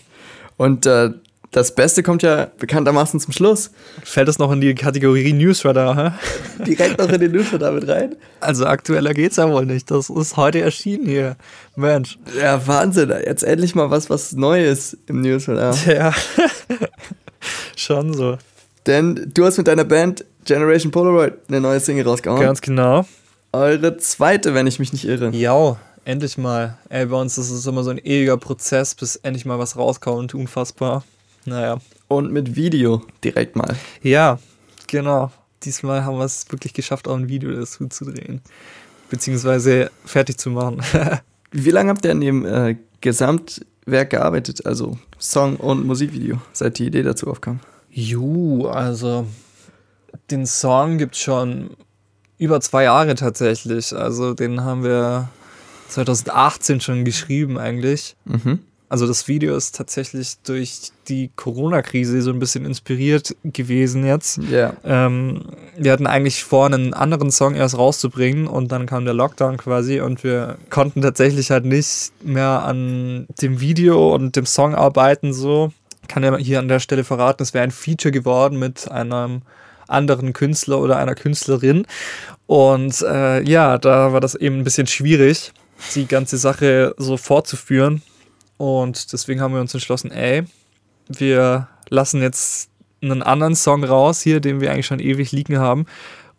Und 0.55 0.85
äh, 0.85 1.09
das 1.51 1.75
Beste 1.75 2.01
kommt 2.01 2.23
ja 2.23 2.47
bekanntermaßen 2.59 3.19
zum 3.19 3.33
Schluss. 3.33 3.71
fällt 4.05 4.29
es 4.29 4.39
noch 4.39 4.53
in 4.53 4.61
die 4.61 4.73
Kategorie 4.73 5.33
Newsradar, 5.33 5.97
hä? 5.97 6.63
Direkt 6.63 6.99
noch 6.99 7.09
in 7.09 7.19
den 7.19 7.33
Newsletter 7.33 7.65
damit 7.73 7.89
rein. 7.89 8.15
Also 8.39 8.65
aktueller 8.65 9.13
geht's 9.13 9.35
ja 9.35 9.51
wohl 9.51 9.65
nicht. 9.65 9.91
Das 9.91 10.09
ist 10.09 10.37
heute 10.37 10.61
erschienen 10.61 11.07
hier. 11.07 11.35
Mensch. 11.75 12.17
Ja, 12.41 12.65
Wahnsinn. 12.65 13.09
Jetzt 13.25 13.43
endlich 13.43 13.75
mal 13.75 13.91
was, 13.91 14.09
was 14.09 14.31
Neues 14.31 14.97
im 15.07 15.19
Newsletter. 15.19 15.75
Ja. 15.93 16.13
Schon 17.75 18.13
so. 18.13 18.37
Denn 18.85 19.31
du 19.33 19.45
hast 19.45 19.57
mit 19.57 19.67
deiner 19.67 19.85
Band 19.85 20.25
Generation 20.45 20.91
Polaroid 20.91 21.33
eine 21.47 21.61
neue 21.61 21.79
Single 21.79 22.05
rausgehauen. 22.05 22.41
Ganz 22.41 22.61
genau. 22.61 23.05
Eure 23.53 23.97
zweite, 23.97 24.53
wenn 24.53 24.67
ich 24.67 24.79
mich 24.79 24.91
nicht 24.93 25.05
irre. 25.05 25.29
Ja, 25.29 25.77
endlich 26.05 26.37
mal. 26.37 26.77
Ey, 26.89 27.05
bei 27.05 27.19
uns 27.19 27.37
ist 27.37 27.49
es 27.49 27.65
immer 27.65 27.83
so 27.83 27.91
ein 27.91 27.99
ewiger 27.99 28.37
Prozess, 28.37 28.95
bis 28.95 29.15
endlich 29.17 29.45
mal 29.45 29.59
was 29.59 29.77
rauskommt. 29.77 30.33
Unfassbar. 30.33 31.03
Naja. 31.45 31.79
Und 32.07 32.31
mit 32.31 32.55
Video 32.55 33.03
direkt 33.23 33.55
mal. 33.55 33.75
Ja, 34.01 34.39
genau. 34.87 35.31
Diesmal 35.63 36.03
haben 36.03 36.17
wir 36.17 36.25
es 36.25 36.45
wirklich 36.49 36.73
geschafft, 36.73 37.07
auch 37.07 37.15
ein 37.15 37.29
Video 37.29 37.51
dazu 37.51 37.87
zu 37.87 38.05
drehen. 38.05 38.41
Beziehungsweise 39.09 39.91
fertig 40.05 40.37
zu 40.37 40.49
machen. 40.49 40.81
Wie 41.51 41.71
lange 41.71 41.89
habt 41.89 42.03
ihr 42.05 42.11
an 42.11 42.21
dem 42.21 42.45
äh, 42.45 42.75
Gesamtwerk 43.85 44.09
gearbeitet? 44.09 44.65
Also 44.65 44.97
Song 45.19 45.57
und 45.57 45.85
Musikvideo, 45.85 46.39
seit 46.51 46.79
die 46.79 46.87
Idee 46.87 47.03
dazu 47.03 47.27
aufkam. 47.27 47.59
Ju, 47.89 48.67
also 48.67 49.27
den 50.31 50.45
Song 50.45 50.97
gibt 50.97 51.15
schon 51.15 51.71
über 52.37 52.61
zwei 52.61 52.83
Jahre 52.83 53.15
tatsächlich. 53.15 53.95
Also 53.95 54.33
den 54.33 54.61
haben 54.61 54.83
wir 54.83 55.29
2018 55.89 56.81
schon 56.81 57.05
geschrieben 57.05 57.57
eigentlich. 57.57 58.15
Mhm. 58.25 58.59
Also 58.89 59.07
das 59.07 59.27
Video 59.27 59.55
ist 59.55 59.75
tatsächlich 59.75 60.35
durch 60.45 60.91
die 61.07 61.31
Corona-Krise 61.35 62.21
so 62.21 62.31
ein 62.31 62.37
bisschen 62.37 62.63
inspiriert 62.63 63.35
gewesen 63.43 64.05
jetzt. 64.05 64.39
Ja. 64.51 64.73
Ähm, 64.83 65.41
wir 65.75 65.91
hatten 65.91 66.05
eigentlich 66.05 66.43
vor, 66.43 66.67
einen 66.67 66.93
anderen 66.93 67.31
Song 67.31 67.55
erst 67.55 67.75
rauszubringen 67.77 68.45
und 68.45 68.71
dann 68.71 68.85
kam 68.85 69.05
der 69.05 69.15
Lockdown 69.15 69.57
quasi 69.57 69.99
und 69.99 70.23
wir 70.23 70.57
konnten 70.69 71.01
tatsächlich 71.01 71.49
halt 71.49 71.65
nicht 71.65 72.11
mehr 72.23 72.63
an 72.63 73.25
dem 73.41 73.59
Video 73.59 74.13
und 74.13 74.35
dem 74.35 74.45
Song 74.45 74.75
arbeiten 74.75 75.33
so. 75.33 75.71
Kann 76.07 76.23
ja 76.23 76.37
hier 76.37 76.59
an 76.59 76.67
der 76.67 76.79
Stelle 76.79 77.03
verraten, 77.03 77.41
es 77.41 77.53
wäre 77.53 77.63
ein 77.63 77.71
Feature 77.71 78.11
geworden 78.11 78.59
mit 78.59 78.91
einem 78.91 79.41
anderen 79.87 80.33
Künstler 80.33 80.79
oder 80.79 80.97
einer 80.97 81.15
Künstlerin 81.15 81.87
und 82.45 83.01
äh, 83.01 83.41
ja, 83.41 83.77
da 83.77 84.13
war 84.13 84.21
das 84.21 84.35
eben 84.35 84.59
ein 84.59 84.63
bisschen 84.63 84.87
schwierig, 84.87 85.51
die 85.95 86.05
ganze 86.05 86.37
Sache 86.37 86.93
so 86.97 87.17
fortzuführen 87.17 88.03
und 88.57 89.11
deswegen 89.13 89.41
haben 89.41 89.53
wir 89.53 89.61
uns 89.61 89.73
entschlossen, 89.73 90.11
ey, 90.11 90.43
wir 91.07 91.67
lassen 91.89 92.21
jetzt 92.21 92.69
einen 93.01 93.21
anderen 93.21 93.55
Song 93.55 93.83
raus 93.83 94.21
hier, 94.21 94.39
den 94.39 94.61
wir 94.61 94.71
eigentlich 94.71 94.85
schon 94.85 94.99
ewig 94.99 95.31
liegen 95.31 95.59
haben 95.59 95.85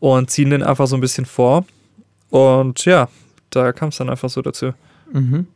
und 0.00 0.30
ziehen 0.30 0.50
den 0.50 0.62
einfach 0.62 0.86
so 0.86 0.96
ein 0.96 1.00
bisschen 1.00 1.26
vor. 1.26 1.64
Und 2.30 2.84
ja, 2.84 3.08
da 3.50 3.72
kam 3.72 3.90
es 3.90 3.96
dann 3.96 4.10
einfach 4.10 4.30
so 4.30 4.42
dazu. 4.42 4.72
Mhm. 5.12 5.46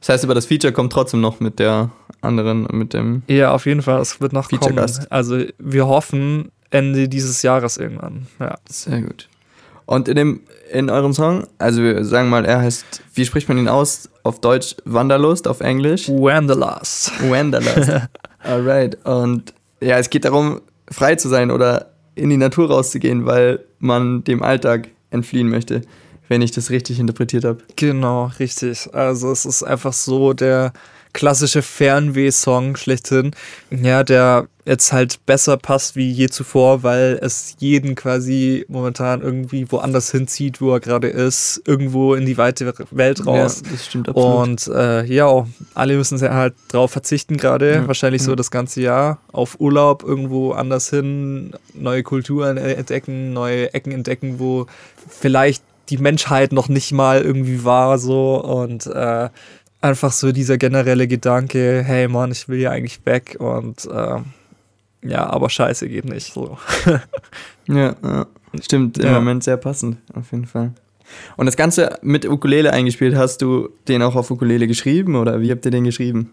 Das 0.00 0.10
heißt 0.10 0.24
aber, 0.24 0.34
das 0.34 0.46
Feature 0.46 0.72
kommt 0.72 0.92
trotzdem 0.92 1.20
noch 1.20 1.40
mit 1.40 1.58
der 1.58 1.90
anderen, 2.20 2.66
mit 2.72 2.92
dem. 2.92 3.22
Ja, 3.26 3.52
auf 3.52 3.66
jeden 3.66 3.82
Fall, 3.82 4.00
es 4.00 4.20
wird 4.20 4.32
noch 4.32 4.50
kommen. 4.50 4.78
Also 5.10 5.44
wir 5.58 5.86
hoffen 5.86 6.50
Ende 6.70 7.08
dieses 7.08 7.42
Jahres 7.42 7.76
irgendwann. 7.76 8.26
Ja. 8.38 8.58
Sehr 8.68 9.00
gut. 9.00 9.28
Und 9.86 10.08
in 10.08 10.16
dem, 10.16 10.40
in 10.72 10.88
eurem 10.88 11.12
Song, 11.12 11.46
also 11.58 11.82
wir 11.82 12.04
sagen 12.04 12.30
mal, 12.30 12.44
er 12.44 12.60
heißt, 12.60 13.02
wie 13.14 13.24
spricht 13.24 13.48
man 13.48 13.58
ihn 13.58 13.68
aus? 13.68 14.08
Auf 14.22 14.40
Deutsch 14.40 14.76
Wanderlust, 14.84 15.46
auf 15.46 15.60
Englisch 15.60 16.08
Wanderlust. 16.08 17.12
Wanderlust. 17.28 17.90
Alright. 18.42 19.04
Und 19.04 19.52
ja, 19.80 19.98
es 19.98 20.08
geht 20.08 20.24
darum, 20.24 20.62
frei 20.90 21.16
zu 21.16 21.28
sein 21.28 21.50
oder 21.50 21.90
in 22.14 22.30
die 22.30 22.36
Natur 22.36 22.70
rauszugehen, 22.70 23.26
weil 23.26 23.64
man 23.78 24.24
dem 24.24 24.42
Alltag 24.42 24.88
entfliehen 25.10 25.48
möchte, 25.48 25.82
wenn 26.28 26.42
ich 26.42 26.52
das 26.52 26.70
richtig 26.70 26.98
interpretiert 26.98 27.44
habe. 27.44 27.58
Genau, 27.76 28.30
richtig. 28.38 28.88
Also 28.94 29.30
es 29.30 29.44
ist 29.44 29.62
einfach 29.62 29.92
so 29.92 30.32
der 30.32 30.72
klassische 31.14 31.62
Fernweh-Song 31.62 32.76
schlechthin. 32.76 33.30
Ja, 33.70 34.04
der 34.04 34.48
jetzt 34.66 34.92
halt 34.92 35.24
besser 35.26 35.56
passt 35.56 35.94
wie 35.94 36.10
je 36.10 36.28
zuvor, 36.28 36.82
weil 36.82 37.18
es 37.22 37.56
jeden 37.58 37.94
quasi 37.94 38.64
momentan 38.68 39.22
irgendwie 39.22 39.70
woanders 39.70 40.10
hinzieht, 40.10 40.60
wo 40.60 40.72
er 40.72 40.80
gerade 40.80 41.08
ist, 41.08 41.62
irgendwo 41.66 42.14
in 42.14 42.26
die 42.26 42.36
weite 42.36 42.72
Welt 42.90 43.26
raus. 43.26 43.62
Ja, 43.64 43.70
das 43.72 43.86
stimmt 43.86 44.08
absolut. 44.08 44.48
Und 44.48 44.68
äh, 44.68 45.04
ja, 45.04 45.46
alle 45.74 45.96
müssen 45.96 46.18
ja 46.18 46.34
halt 46.34 46.54
drauf 46.68 46.90
verzichten 46.90 47.36
gerade, 47.36 47.74
Ja, 47.74 47.86
wahrscheinlich 47.86 48.22
so 48.22 48.34
das 48.34 48.50
ganze 48.50 48.80
Jahr, 48.80 49.18
auf 49.32 49.60
Urlaub 49.60 50.02
irgendwo 50.02 50.52
anders 50.52 50.90
hin, 50.90 51.52
neue 51.74 52.02
Kulturen 52.02 52.56
entdecken, 52.56 53.32
neue 53.32 53.72
Ecken 53.74 53.92
entdecken, 53.92 54.38
wo 54.38 54.66
vielleicht 55.08 55.62
die 55.90 55.98
Menschheit 55.98 56.52
noch 56.52 56.68
nicht 56.68 56.92
mal 56.92 57.20
irgendwie 57.20 57.64
war 57.64 57.98
so 57.98 58.42
und 58.42 58.86
äh, 58.86 59.28
einfach 59.84 60.12
so 60.12 60.32
dieser 60.32 60.56
generelle 60.56 61.06
Gedanke, 61.06 61.82
hey 61.84 62.08
Mann, 62.08 62.32
ich 62.32 62.48
will 62.48 62.58
ja 62.58 62.70
eigentlich 62.70 63.04
weg 63.04 63.36
und 63.38 63.84
äh, 63.84 64.20
ja, 65.06 65.26
aber 65.26 65.50
scheiße 65.50 65.88
geht 65.88 66.06
nicht 66.06 66.32
so. 66.32 66.58
Ja, 67.66 67.96
ja. 68.02 68.26
stimmt, 68.60 68.98
im 68.98 69.06
Ja. 69.06 69.12
Moment 69.12 69.42
sehr 69.42 69.56
passend, 69.56 69.96
auf 70.12 70.32
jeden 70.32 70.44
Fall. 70.44 70.72
Und 71.38 71.46
das 71.46 71.56
Ganze 71.56 71.98
mit 72.02 72.26
Ukulele 72.26 72.74
eingespielt, 72.74 73.16
hast 73.16 73.38
du 73.40 73.70
den 73.88 74.02
auch 74.02 74.16
auf 74.16 74.30
Ukulele 74.30 74.66
geschrieben 74.66 75.16
oder 75.16 75.40
wie 75.40 75.50
habt 75.50 75.64
ihr 75.64 75.70
den 75.70 75.84
geschrieben? 75.84 76.30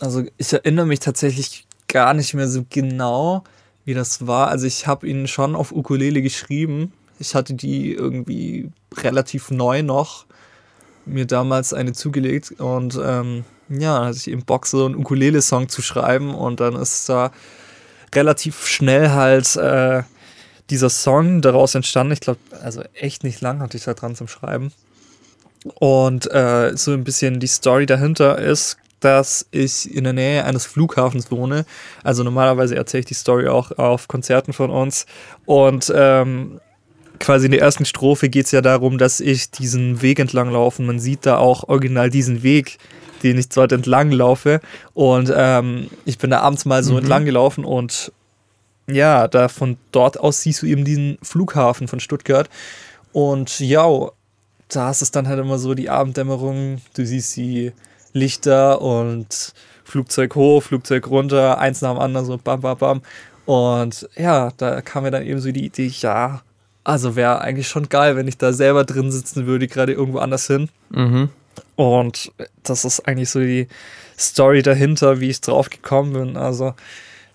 Also 0.00 0.24
ich 0.38 0.52
erinnere 0.52 0.86
mich 0.86 0.98
tatsächlich 0.98 1.66
gar 1.86 2.14
nicht 2.14 2.34
mehr 2.34 2.48
so 2.48 2.64
genau, 2.68 3.44
wie 3.84 3.94
das 3.94 4.26
war. 4.26 4.48
Also 4.48 4.66
ich 4.66 4.88
habe 4.88 5.06
ihn 5.06 5.28
schon 5.28 5.54
auf 5.54 5.70
Ukulele 5.70 6.20
geschrieben. 6.20 6.92
Ich 7.20 7.36
hatte 7.36 7.54
die 7.54 7.92
irgendwie 7.92 8.68
relativ 8.96 9.52
neu 9.52 9.84
noch 9.84 10.26
mir 11.04 11.26
damals 11.26 11.74
eine 11.74 11.92
zugelegt 11.92 12.52
und 12.58 12.98
ähm, 13.02 13.44
ja, 13.68 14.04
hatte 14.04 14.16
ich 14.16 14.28
eben 14.28 14.44
Bock, 14.44 14.66
so 14.66 14.84
einen 14.84 14.96
Ukulele-Song 14.96 15.68
zu 15.68 15.82
schreiben 15.82 16.34
und 16.34 16.60
dann 16.60 16.76
ist 16.76 17.08
da 17.08 17.32
relativ 18.14 18.66
schnell 18.66 19.10
halt 19.10 19.56
äh, 19.56 20.02
dieser 20.70 20.90
Song 20.90 21.40
daraus 21.42 21.74
entstanden. 21.74 22.12
Ich 22.12 22.20
glaube, 22.20 22.40
also 22.62 22.82
echt 22.94 23.24
nicht 23.24 23.40
lang 23.40 23.60
hatte 23.60 23.76
ich 23.76 23.84
da 23.84 23.94
dran 23.94 24.14
zum 24.14 24.28
Schreiben. 24.28 24.72
Und 25.74 26.30
äh, 26.32 26.72
so 26.76 26.92
ein 26.92 27.04
bisschen 27.04 27.40
die 27.40 27.46
Story 27.46 27.86
dahinter 27.86 28.38
ist, 28.38 28.76
dass 29.00 29.46
ich 29.50 29.92
in 29.94 30.04
der 30.04 30.12
Nähe 30.12 30.44
eines 30.44 30.66
Flughafens 30.66 31.30
wohne. 31.30 31.64
Also 32.02 32.22
normalerweise 32.22 32.76
erzähle 32.76 33.00
ich 33.00 33.06
die 33.06 33.14
Story 33.14 33.48
auch 33.48 33.72
auf 33.72 34.08
Konzerten 34.08 34.52
von 34.52 34.70
uns. 34.70 35.06
Und 35.44 35.92
ähm, 35.94 36.60
quasi 37.22 37.46
in 37.46 37.52
der 37.52 37.60
ersten 37.62 37.84
Strophe 37.84 38.28
geht 38.28 38.46
es 38.46 38.52
ja 38.52 38.60
darum, 38.60 38.98
dass 38.98 39.20
ich 39.20 39.50
diesen 39.50 40.02
Weg 40.02 40.18
entlang 40.18 40.50
laufe. 40.50 40.82
Man 40.82 40.98
sieht 40.98 41.24
da 41.24 41.38
auch 41.38 41.68
original 41.68 42.10
diesen 42.10 42.42
Weg, 42.42 42.78
den 43.22 43.38
ich 43.38 43.48
dort 43.48 43.72
entlang 43.72 44.10
laufe. 44.10 44.60
Und 44.92 45.32
ähm, 45.34 45.88
ich 46.04 46.18
bin 46.18 46.30
da 46.30 46.40
abends 46.40 46.64
mal 46.64 46.82
so 46.82 46.92
mhm. 46.92 46.98
entlang 46.98 47.24
gelaufen 47.24 47.64
und 47.64 48.12
ja, 48.88 49.28
da 49.28 49.48
von 49.48 49.78
dort 49.92 50.18
aus 50.18 50.42
siehst 50.42 50.62
du 50.62 50.66
eben 50.66 50.84
diesen 50.84 51.16
Flughafen 51.22 51.86
von 51.86 52.00
Stuttgart. 52.00 52.50
Und 53.12 53.60
ja, 53.60 53.86
da 54.68 54.90
ist 54.90 55.02
es 55.02 55.12
dann 55.12 55.28
halt 55.28 55.38
immer 55.38 55.58
so 55.58 55.74
die 55.74 55.88
Abenddämmerung. 55.88 56.80
Du 56.94 57.06
siehst 57.06 57.36
die 57.36 57.72
Lichter 58.12 58.82
und 58.82 59.54
Flugzeug 59.84 60.34
hoch, 60.34 60.64
Flugzeug 60.64 61.08
runter, 61.08 61.58
eins 61.58 61.80
nach 61.82 61.92
dem 61.92 62.00
anderen, 62.00 62.26
so 62.26 62.36
bam, 62.36 62.60
bam, 62.60 62.78
bam. 62.78 63.02
Und 63.46 64.08
ja, 64.16 64.50
da 64.56 64.80
kam 64.80 65.04
mir 65.04 65.12
dann 65.12 65.24
eben 65.24 65.40
so 65.40 65.52
die 65.52 65.66
Idee, 65.66 65.86
ja, 65.86 66.42
also 66.84 67.16
wäre 67.16 67.40
eigentlich 67.40 67.68
schon 67.68 67.88
geil, 67.88 68.16
wenn 68.16 68.28
ich 68.28 68.38
da 68.38 68.52
selber 68.52 68.84
drin 68.84 69.10
sitzen 69.10 69.46
würde, 69.46 69.68
gerade 69.68 69.92
irgendwo 69.92 70.18
anders 70.18 70.46
hin. 70.46 70.68
Mhm. 70.90 71.30
Und 71.76 72.32
das 72.62 72.84
ist 72.84 73.00
eigentlich 73.00 73.30
so 73.30 73.40
die 73.40 73.68
Story 74.18 74.62
dahinter, 74.62 75.20
wie 75.20 75.30
ich 75.30 75.40
drauf 75.40 75.70
gekommen 75.70 76.12
bin. 76.12 76.36
Also 76.36 76.74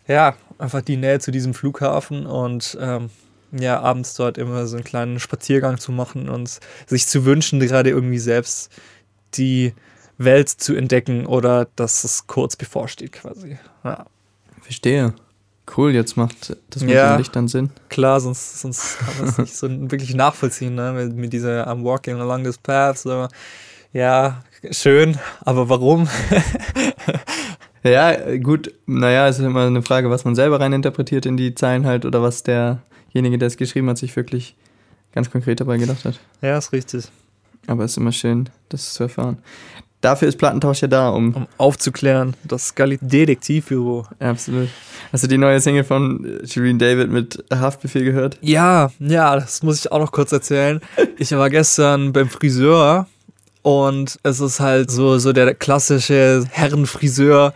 ja, 0.07 0.36
einfach 0.57 0.81
die 0.81 0.97
Nähe 0.97 1.19
zu 1.19 1.31
diesem 1.31 1.53
Flughafen 1.53 2.25
und 2.25 2.77
ähm, 2.79 3.10
ja, 3.51 3.79
abends 3.79 4.15
dort 4.15 4.38
immer 4.38 4.67
so 4.67 4.75
einen 4.75 4.86
kleinen 4.86 5.19
Spaziergang 5.19 5.77
zu 5.77 5.91
machen 5.91 6.29
und 6.29 6.60
sich 6.86 7.07
zu 7.07 7.25
wünschen, 7.25 7.60
gerade 7.60 7.89
irgendwie 7.89 8.19
selbst 8.19 8.71
die 9.36 9.73
Welt 10.17 10.49
zu 10.49 10.75
entdecken 10.75 11.25
oder 11.25 11.67
dass 11.75 12.03
es 12.03 12.27
kurz 12.27 12.55
bevorsteht 12.55 13.13
quasi. 13.13 13.57
Ja. 13.83 14.05
Verstehe. 14.62 15.13
Cool, 15.75 15.93
jetzt 15.93 16.15
macht 16.15 16.56
das 16.69 16.84
mit 16.84 16.93
ja, 16.93 17.13
dem 17.13 17.17
Licht 17.19 17.36
dann 17.36 17.47
Sinn. 17.47 17.71
Klar, 17.89 18.19
sonst, 18.19 18.62
sonst 18.62 18.99
kann 18.99 19.17
man 19.17 19.27
es 19.27 19.38
nicht 19.38 19.56
so 19.56 19.67
wirklich 19.91 20.15
nachvollziehen, 20.15 20.75
ne? 20.75 20.93
mit, 20.93 21.15
mit 21.15 21.34
dieser 21.34 21.67
I'm 21.67 21.84
walking 21.84 22.19
along 22.19 22.43
this 22.43 22.58
path. 22.58 22.99
So. 22.99 23.27
Ja, 23.91 24.43
schön, 24.71 25.17
aber 25.41 25.69
warum? 25.69 26.08
ja, 27.84 28.38
gut, 28.38 28.73
naja, 28.86 29.27
es 29.27 29.39
ist 29.39 29.45
immer 29.45 29.65
eine 29.65 29.82
Frage, 29.82 30.10
was 30.10 30.23
man 30.25 30.36
selber 30.36 30.60
reininterpretiert 30.60 31.25
in 31.25 31.38
die 31.38 31.53
Zeilen 31.53 31.86
halt 31.86 32.06
oder 32.06 32.21
was 32.21 32.43
derjenige, 32.43 33.38
der 33.38 33.47
es 33.47 33.58
geschrieben 33.58 33.89
hat, 33.89 33.97
sich 33.97 34.15
wirklich 34.15 34.56
ganz 35.12 35.30
konkret 35.32 35.60
dabei 35.60 35.77
gedacht 35.77 36.06
hat. 36.06 36.19
Ja, 36.41 36.58
ist 36.58 36.71
richtig. 36.71 37.06
Aber 37.67 37.84
es 37.84 37.91
ist 37.91 37.97
immer 37.97 38.12
schön, 38.13 38.49
das 38.69 38.93
zu 38.93 39.03
erfahren. 39.03 39.39
Dafür 40.01 40.27
ist 40.27 40.38
Plattentausch 40.38 40.81
ja 40.81 40.88
da, 40.88 41.10
um, 41.10 41.33
um 41.33 41.47
aufzuklären. 41.57 42.36
Das 42.43 42.73
Detektivbüro. 42.75 44.05
Absolut. 44.19 44.69
Hast 45.12 45.23
du 45.23 45.27
die 45.27 45.39
neue 45.39 45.60
Single 45.60 45.83
von 45.83 46.39
Shireen 46.45 46.77
David 46.77 47.10
mit 47.10 47.43
Haftbefehl 47.51 48.03
gehört? 48.03 48.38
Ja, 48.41 48.91
ja, 48.99 49.36
das 49.36 49.63
muss 49.63 49.79
ich 49.79 49.91
auch 49.91 49.99
noch 49.99 50.12
kurz 50.12 50.31
erzählen. 50.31 50.81
Ich 51.17 51.31
war 51.31 51.49
gestern 51.49 52.13
beim 52.13 52.29
Friseur 52.29 53.07
und 53.63 54.19
es 54.21 54.39
ist 54.39 54.60
halt 54.60 54.91
so, 54.91 55.17
so 55.17 55.33
der 55.33 55.55
klassische 55.55 56.45
Herrenfriseur 56.51 57.53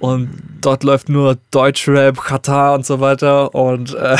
und 0.00 0.30
dort 0.60 0.82
läuft 0.82 1.08
nur 1.08 1.38
Deutschrap, 1.50 2.20
Katar 2.20 2.74
und 2.74 2.84
so 2.84 3.00
weiter 3.00 3.54
und 3.54 3.94
äh, 3.94 4.16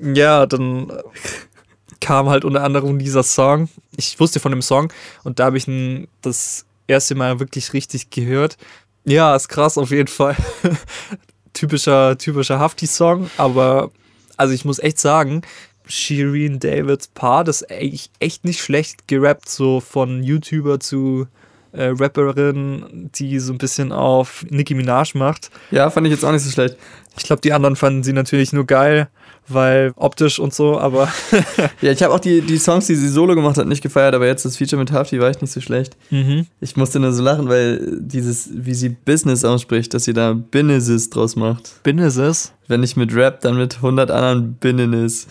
ja, 0.14 0.46
dann 0.46 0.92
kam 2.00 2.28
halt 2.28 2.44
unter 2.44 2.62
anderem 2.62 2.98
dieser 2.98 3.22
Song. 3.22 3.68
Ich 3.96 4.18
wusste 4.20 4.40
von 4.40 4.52
dem 4.52 4.62
Song 4.62 4.92
und 5.22 5.38
da 5.38 5.46
habe 5.46 5.58
ich 5.58 5.68
ihn 5.68 6.08
das 6.22 6.66
erste 6.86 7.14
Mal 7.14 7.40
wirklich 7.40 7.72
richtig 7.72 8.10
gehört. 8.10 8.56
Ja, 9.04 9.34
ist 9.36 9.48
krass 9.48 9.78
auf 9.78 9.90
jeden 9.90 10.08
Fall. 10.08 10.36
typischer, 11.52 12.18
typischer 12.18 12.58
Hafti-Song, 12.58 13.30
aber 13.36 13.90
also 14.36 14.52
ich 14.52 14.64
muss 14.64 14.78
echt 14.78 14.98
sagen, 14.98 15.42
Shireen 15.86 16.58
Davids 16.58 17.08
Part 17.08 17.48
ist 17.48 17.70
echt, 17.70 18.10
echt 18.18 18.44
nicht 18.44 18.60
schlecht 18.60 19.06
gerappt, 19.06 19.48
so 19.48 19.80
von 19.80 20.22
YouTuber 20.22 20.80
zu 20.80 21.26
äh, 21.72 21.92
Rapperin, 21.98 23.10
die 23.14 23.38
so 23.38 23.52
ein 23.52 23.58
bisschen 23.58 23.92
auf 23.92 24.44
Nicki 24.48 24.74
Minaj 24.74 25.12
macht. 25.14 25.50
Ja, 25.70 25.90
fand 25.90 26.06
ich 26.06 26.12
jetzt 26.12 26.24
auch 26.24 26.32
nicht 26.32 26.42
so 26.42 26.50
schlecht. 26.50 26.76
Ich 27.16 27.24
glaube, 27.24 27.42
die 27.42 27.52
anderen 27.52 27.76
fanden 27.76 28.02
sie 28.02 28.12
natürlich 28.12 28.52
nur 28.52 28.66
geil, 28.66 29.08
weil 29.46 29.92
optisch 29.96 30.38
und 30.38 30.52
so, 30.52 30.78
aber. 30.78 31.12
ja, 31.80 31.92
ich 31.92 32.02
habe 32.02 32.12
auch 32.12 32.20
die, 32.20 32.40
die 32.40 32.58
Songs, 32.58 32.86
die 32.86 32.96
sie 32.96 33.08
solo 33.08 33.34
gemacht 33.34 33.56
hat, 33.56 33.66
nicht 33.66 33.82
gefeiert, 33.82 34.14
aber 34.14 34.26
jetzt 34.26 34.44
das 34.44 34.56
Feature 34.56 34.80
mit 34.80 34.90
Hafti 34.90 35.20
war 35.20 35.28
echt 35.28 35.42
nicht 35.42 35.52
so 35.52 35.60
schlecht. 35.60 35.96
Mhm. 36.10 36.46
Ich 36.60 36.76
musste 36.76 36.98
nur 36.98 37.12
so 37.12 37.22
lachen, 37.22 37.48
weil 37.48 37.98
dieses, 38.00 38.48
wie 38.52 38.74
sie 38.74 38.88
Business 38.88 39.44
ausspricht, 39.44 39.94
dass 39.94 40.04
sie 40.04 40.12
da 40.12 40.32
Businesses 40.32 41.10
draus 41.10 41.36
macht. 41.36 41.82
Businesses? 41.82 42.52
Wenn 42.66 42.80
nicht 42.80 42.96
mit 42.96 43.14
Rap, 43.14 43.40
dann 43.40 43.56
mit 43.56 43.76
100 43.76 44.10
anderen 44.10 44.54
Businesses. 44.54 45.26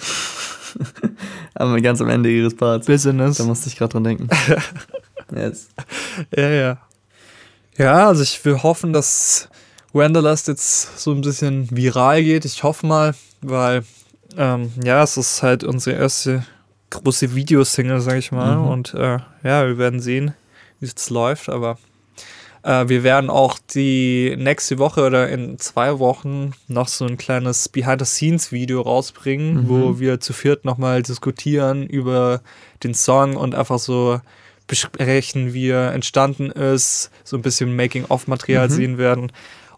aber 1.54 1.80
ganz 1.82 2.02
am 2.02 2.10
Ende 2.10 2.30
ihres 2.30 2.56
Parts. 2.56 2.88
Business. 2.88 3.38
Da 3.38 3.44
musste 3.44 3.68
ich 3.68 3.78
gerade 3.78 3.94
dran 3.94 4.04
denken. 4.04 4.30
yes. 5.36 5.70
Ja, 6.36 6.50
ja. 6.50 6.78
Ja, 7.78 8.08
also 8.08 8.22
ich 8.22 8.44
will 8.46 8.62
hoffen, 8.62 8.94
dass 8.94 9.50
Wanderlust 9.94 10.48
jetzt 10.48 11.00
so 11.00 11.12
ein 11.12 11.22
bisschen 11.22 11.70
viral 11.72 12.24
geht. 12.24 12.46
Ich 12.46 12.64
hoffe 12.64 12.86
mal, 12.86 13.16
weil 13.42 13.84
ähm, 14.38 14.72
ja, 14.84 15.04
es 15.04 15.18
ist 15.18 15.44
halt 15.44 15.64
unsere 15.64 15.96
erste 15.96 16.46
große 16.90 17.36
Videosingle, 17.36 18.02
sag 18.02 18.18
ich 18.18 18.32
mal. 18.32 18.58
Mhm. 18.58 18.68
Und 18.68 18.94
äh, 18.96 19.20
ja, 19.44 19.68
wir 19.68 19.78
werden 19.78 20.00
sehen, 20.00 20.34
wie 20.80 20.88
es 20.88 21.10
läuft. 21.10 21.50
Aber 21.50 21.78
äh, 22.64 22.88
wir 22.88 23.04
werden 23.04 23.30
auch 23.30 23.60
die 23.74 24.36
nächste 24.38 24.80
Woche 24.80 25.06
oder 25.06 25.30
in 25.30 25.60
zwei 25.60 26.00
Wochen 26.00 26.54
noch 26.68 26.88
so 26.88 27.06
ein 27.06 27.18
kleines 27.18 27.70
Behind-the-Scenes-Video 27.70 28.82
rausbringen, 28.82 29.64
mhm. 29.64 29.70
wo 29.70 30.00
wir 30.00 30.20
zu 30.20 30.34
viert 30.34 30.66
nochmal 30.66 31.04
diskutieren 31.04 31.86
über 31.86 32.42
den 32.84 32.94
Song 32.94 33.36
und 33.36 33.54
einfach 33.54 33.80
so 33.80 34.20
besprechen, 34.66 35.54
wie 35.54 35.70
er 35.70 35.94
entstanden 35.94 36.50
ist, 36.50 37.12
so 37.24 37.36
ein 37.38 37.42
bisschen 37.42 37.76
Making-of-Material 37.76 38.70
mhm. 38.70 38.74
sehen 38.74 38.98
werden. 38.98 39.32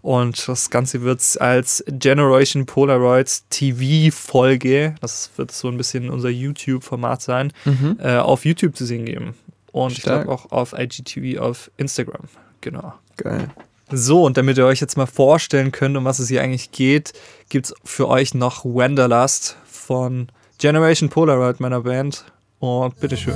Und 0.05 0.47
das 0.47 0.69
Ganze 0.69 1.01
wird 1.01 1.19
als 1.41 1.83
Generation 1.87 2.67
Polaroids 2.67 3.45
TV-Folge, 3.49 4.93
das 5.01 5.31
wird 5.35 5.51
so 5.51 5.67
ein 5.67 5.77
bisschen 5.77 6.11
unser 6.11 6.29
YouTube-Format 6.29 7.23
sein, 7.23 7.51
mhm. 7.65 7.97
äh, 7.99 8.17
auf 8.17 8.45
YouTube 8.45 8.75
zu 8.75 8.85
sehen 8.85 9.05
geben. 9.05 9.33
Und 9.71 9.93
Stark. 9.93 9.97
ich 9.97 10.03
glaube 10.03 10.31
auch 10.31 10.51
auf 10.51 10.73
IGTV 10.77 11.41
auf 11.41 11.71
Instagram. 11.77 12.21
Genau. 12.61 12.93
Geil. 13.17 13.49
So, 13.91 14.23
und 14.23 14.37
damit 14.37 14.59
ihr 14.59 14.67
euch 14.67 14.79
jetzt 14.79 14.95
mal 14.95 15.07
vorstellen 15.07 15.71
könnt, 15.71 15.97
um 15.97 16.05
was 16.05 16.19
es 16.19 16.27
hier 16.27 16.43
eigentlich 16.43 16.71
geht, 16.71 17.13
gibt 17.49 17.65
es 17.65 17.73
für 17.83 18.07
euch 18.07 18.35
noch 18.35 18.63
Wanderlust 18.63 19.57
von 19.65 20.27
Generation 20.59 21.09
Polaroid, 21.09 21.59
meiner 21.59 21.81
Band. 21.81 22.25
Und 22.59 22.99
bitteschön. 22.99 23.33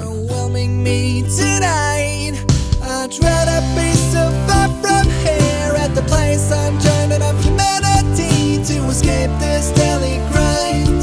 The 5.96 6.02
place 6.04 6.52
I'm 6.52 6.80
joining 6.80 7.22
of 7.22 7.36
humanity 7.44 8.64
to 8.64 8.86
escape 8.90 9.32
this 9.40 9.72
daily 9.72 10.18
grind, 10.32 11.02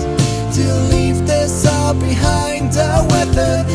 to 0.54 0.64
leave 0.94 1.26
this 1.26 1.66
all 1.66 1.94
behind. 1.94 2.76
A 2.76 3.06
weathered 3.08 3.66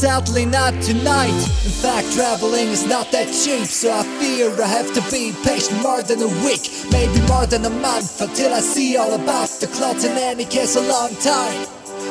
sadly 0.00 0.44
not 0.44 0.74
tonight. 0.82 1.32
In 1.64 1.72
fact, 1.82 2.12
traveling 2.12 2.68
is 2.68 2.86
not 2.86 3.10
that 3.12 3.26
cheap, 3.32 3.66
so 3.66 3.90
I 3.90 4.02
fear 4.20 4.50
I 4.62 4.66
have 4.68 4.92
to 4.94 5.00
be 5.10 5.32
patient 5.42 5.82
more 5.82 6.02
than 6.02 6.20
a 6.22 6.28
week, 6.44 6.70
maybe 6.92 7.20
more 7.26 7.46
than 7.46 7.64
a 7.64 7.70
month 7.70 8.20
until 8.20 8.52
I 8.52 8.60
see 8.60 8.96
all 8.98 9.14
about 9.14 9.48
the 9.60 9.66
clouds. 9.68 10.04
In 10.04 10.16
any 10.18 10.44
case, 10.44 10.76
a 10.76 10.82
long 10.82 11.10
time 11.22 11.66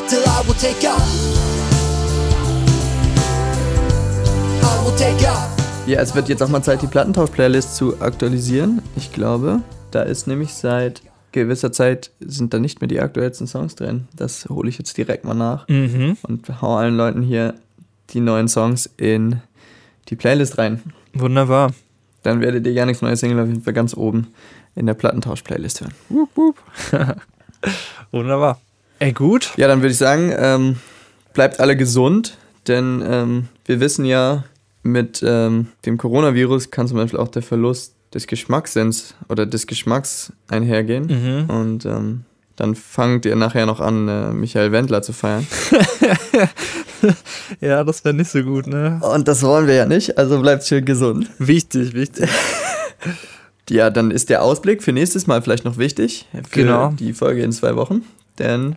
till 0.10 0.24
I 0.26 0.42
will 0.48 0.56
take 0.56 0.84
off. 0.88 1.06
I 4.64 4.84
will 4.86 4.98
take 4.98 5.28
off. 5.28 5.52
Ja, 5.88 6.00
es 6.02 6.16
wird 6.16 6.30
jetzt 6.30 6.42
auch 6.42 6.50
mal 6.50 6.64
Zeit, 6.64 6.82
die 6.82 6.88
Plattentausch-Playlist 6.88 7.76
zu 7.76 8.02
aktualisieren. 8.02 8.82
Ich 8.96 9.12
glaube, 9.14 9.62
da 9.92 10.02
ist 10.02 10.26
nämlich 10.26 10.54
seit 10.56 11.04
gewisser 11.32 11.72
Zeit 11.72 12.10
sind 12.22 12.54
da 12.54 12.60
nicht 12.60 12.82
mehr 12.82 12.88
die 12.88 13.00
aktuellsten 13.02 13.46
Songs 13.46 13.76
drin. 13.76 14.08
Das 14.16 14.46
hole 14.50 14.70
ich 14.70 14.80
jetzt 14.80 14.98
direkt 14.98 15.26
mal 15.26 15.34
nach 15.36 15.68
Mhm. 15.68 16.18
und 16.24 16.62
hau 16.62 16.78
allen 16.78 16.96
Leuten 16.98 17.22
hier 17.22 17.54
die 18.12 18.20
neuen 18.20 18.48
Songs 18.48 18.90
in 18.98 19.42
die 20.10 20.16
Playlist 20.16 20.58
rein. 20.58 20.82
Wunderbar. 21.14 21.74
Dann 22.24 22.42
werdet 22.42 22.66
ihr 22.66 22.74
gar 22.74 22.86
nichts 22.86 23.02
neues 23.02 23.20
Single 23.20 23.40
auf 23.40 23.48
jeden 23.48 23.62
Fall 23.62 23.74
ganz 23.74 23.96
oben 23.96 24.28
in 24.76 24.86
der 24.86 24.94
Plattentausch-Playlist 24.94 25.82
hören. 25.82 25.94
Wunderbar. 28.12 28.60
Ey, 29.00 29.14
gut. 29.14 29.54
Ja, 29.58 29.68
dann 29.68 29.82
würde 29.82 29.92
ich 29.92 29.98
sagen, 29.98 30.34
ähm, 30.36 30.78
bleibt 31.34 31.60
alle 31.60 31.76
gesund, 31.78 32.38
denn 32.68 33.04
ähm, 33.06 33.48
wir 33.66 33.80
wissen 33.80 34.06
ja, 34.06 34.44
mit 34.84 35.24
ähm, 35.26 35.68
dem 35.86 35.98
Coronavirus 35.98 36.72
kann 36.72 36.88
zum 36.88 36.98
Beispiel 36.98 37.20
auch 37.20 37.28
der 37.28 37.42
Verlust 37.42 37.96
des 38.14 38.28
Geschmackssinns 38.28 39.16
oder 39.30 39.46
des 39.46 39.68
Geschmacks 39.68 40.32
einhergehen. 40.48 41.08
Mhm. 41.08 41.50
Und 41.50 41.86
ähm, 41.86 42.26
dann 42.56 42.76
fangt 42.76 43.26
ihr 43.26 43.36
nachher 43.36 43.66
noch 43.66 43.80
an, 43.80 44.08
äh, 44.08 44.32
Michael 44.34 44.72
Wendler 44.72 45.02
zu 45.02 45.14
feiern. 45.14 45.46
Ja, 47.62 47.84
das 47.84 48.04
wäre 48.04 48.16
nicht 48.16 48.32
so 48.32 48.42
gut, 48.42 48.66
ne? 48.68 49.00
Und 49.04 49.28
das 49.28 49.44
wollen 49.44 49.68
wir 49.68 49.76
ja 49.76 49.86
nicht, 49.86 50.18
also 50.18 50.42
bleibt 50.42 50.66
schön 50.66 50.86
gesund. 50.86 51.30
Wichtig, 51.40 51.94
wichtig. 51.94 52.30
Ja, 53.68 53.90
dann 53.90 54.12
ist 54.12 54.30
der 54.30 54.44
Ausblick 54.44 54.84
für 54.84 54.92
nächstes 54.92 55.26
Mal 55.26 55.42
vielleicht 55.42 55.66
noch 55.66 55.80
wichtig. 55.80 56.28
Für 56.32 56.62
Genau. 56.62 56.90
die 57.00 57.14
Folge 57.14 57.42
in 57.42 57.52
zwei 57.52 57.76
Wochen. 57.76 58.04
Denn 58.38 58.76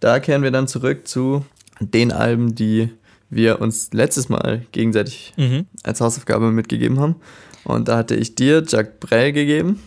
da 0.00 0.18
kehren 0.18 0.42
wir 0.42 0.50
dann 0.50 0.66
zurück 0.66 1.06
zu 1.06 1.44
den 1.78 2.10
Alben, 2.10 2.56
die 2.56 2.90
wir 3.30 3.60
uns 3.60 3.90
letztes 3.92 4.28
Mal 4.28 4.66
gegenseitig 4.72 5.34
Mhm. 5.36 5.66
als 5.84 6.00
Hausaufgabe 6.00 6.50
mitgegeben 6.50 6.98
haben. 6.98 7.14
Und 7.62 7.86
da 7.86 7.96
hatte 7.96 8.16
ich 8.16 8.34
dir 8.34 8.64
Jacques 8.66 8.94
Brel 8.98 9.30
gegeben, 9.32 9.78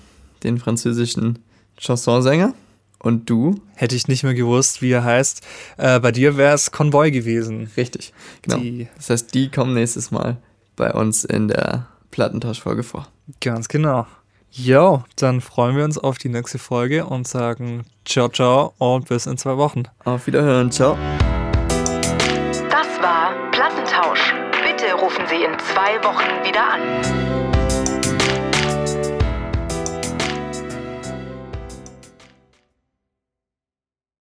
den 0.44 0.60
französischen 0.60 1.40
Chansonsänger. 1.78 2.54
Und 3.00 3.30
du, 3.30 3.62
Hätte 3.76 3.96
ich 3.96 4.08
nicht 4.08 4.24
mehr 4.24 4.34
gewusst, 4.34 4.82
wie 4.82 4.92
er 4.92 5.04
heißt. 5.04 5.46
Äh, 5.78 6.00
bei 6.00 6.12
dir 6.12 6.36
wäre 6.36 6.56
es 6.56 6.72
Convoy 6.72 7.12
gewesen. 7.12 7.70
richtig, 7.78 8.12
genau. 8.42 8.58
Die- 8.58 8.88
Das 8.98 9.10
heißt, 9.12 9.34
die 9.36 9.50
kommen 9.52 9.74
nächstes 9.76 10.10
Mal 10.12 10.38
bei 10.76 10.92
uns 10.94 11.24
in 11.24 11.48
der 11.48 11.86
Plattentauschfolge 12.12 12.82
vor. 12.84 13.08
Ganz 13.42 13.68
genau. 13.68 14.08
Jo, 14.52 15.04
dann 15.18 15.42
freuen 15.42 15.76
wir 15.76 15.84
uns 15.84 15.98
auf 16.00 16.18
die 16.18 16.30
nächste 16.30 16.58
Folge 16.58 17.06
und 17.06 17.28
sagen 17.28 17.86
ciao, 18.06 18.30
ciao 18.30 18.74
und 18.80 19.08
bis 19.10 19.26
in 19.28 19.38
zwei 19.38 19.58
Wochen. 19.58 19.84
Auf 20.06 20.26
Wiederhören, 20.26 20.72
ciao. 20.72 20.98
Das 22.70 22.88
war 23.02 23.34
Plattentausch. 23.52 24.34
Bitte 24.64 24.94
rufen 24.96 25.26
Sie 25.30 25.44
in 25.44 25.58
zwei 25.60 26.02
Wochen 26.04 26.44
wieder 26.48 26.64
an. 26.74 27.27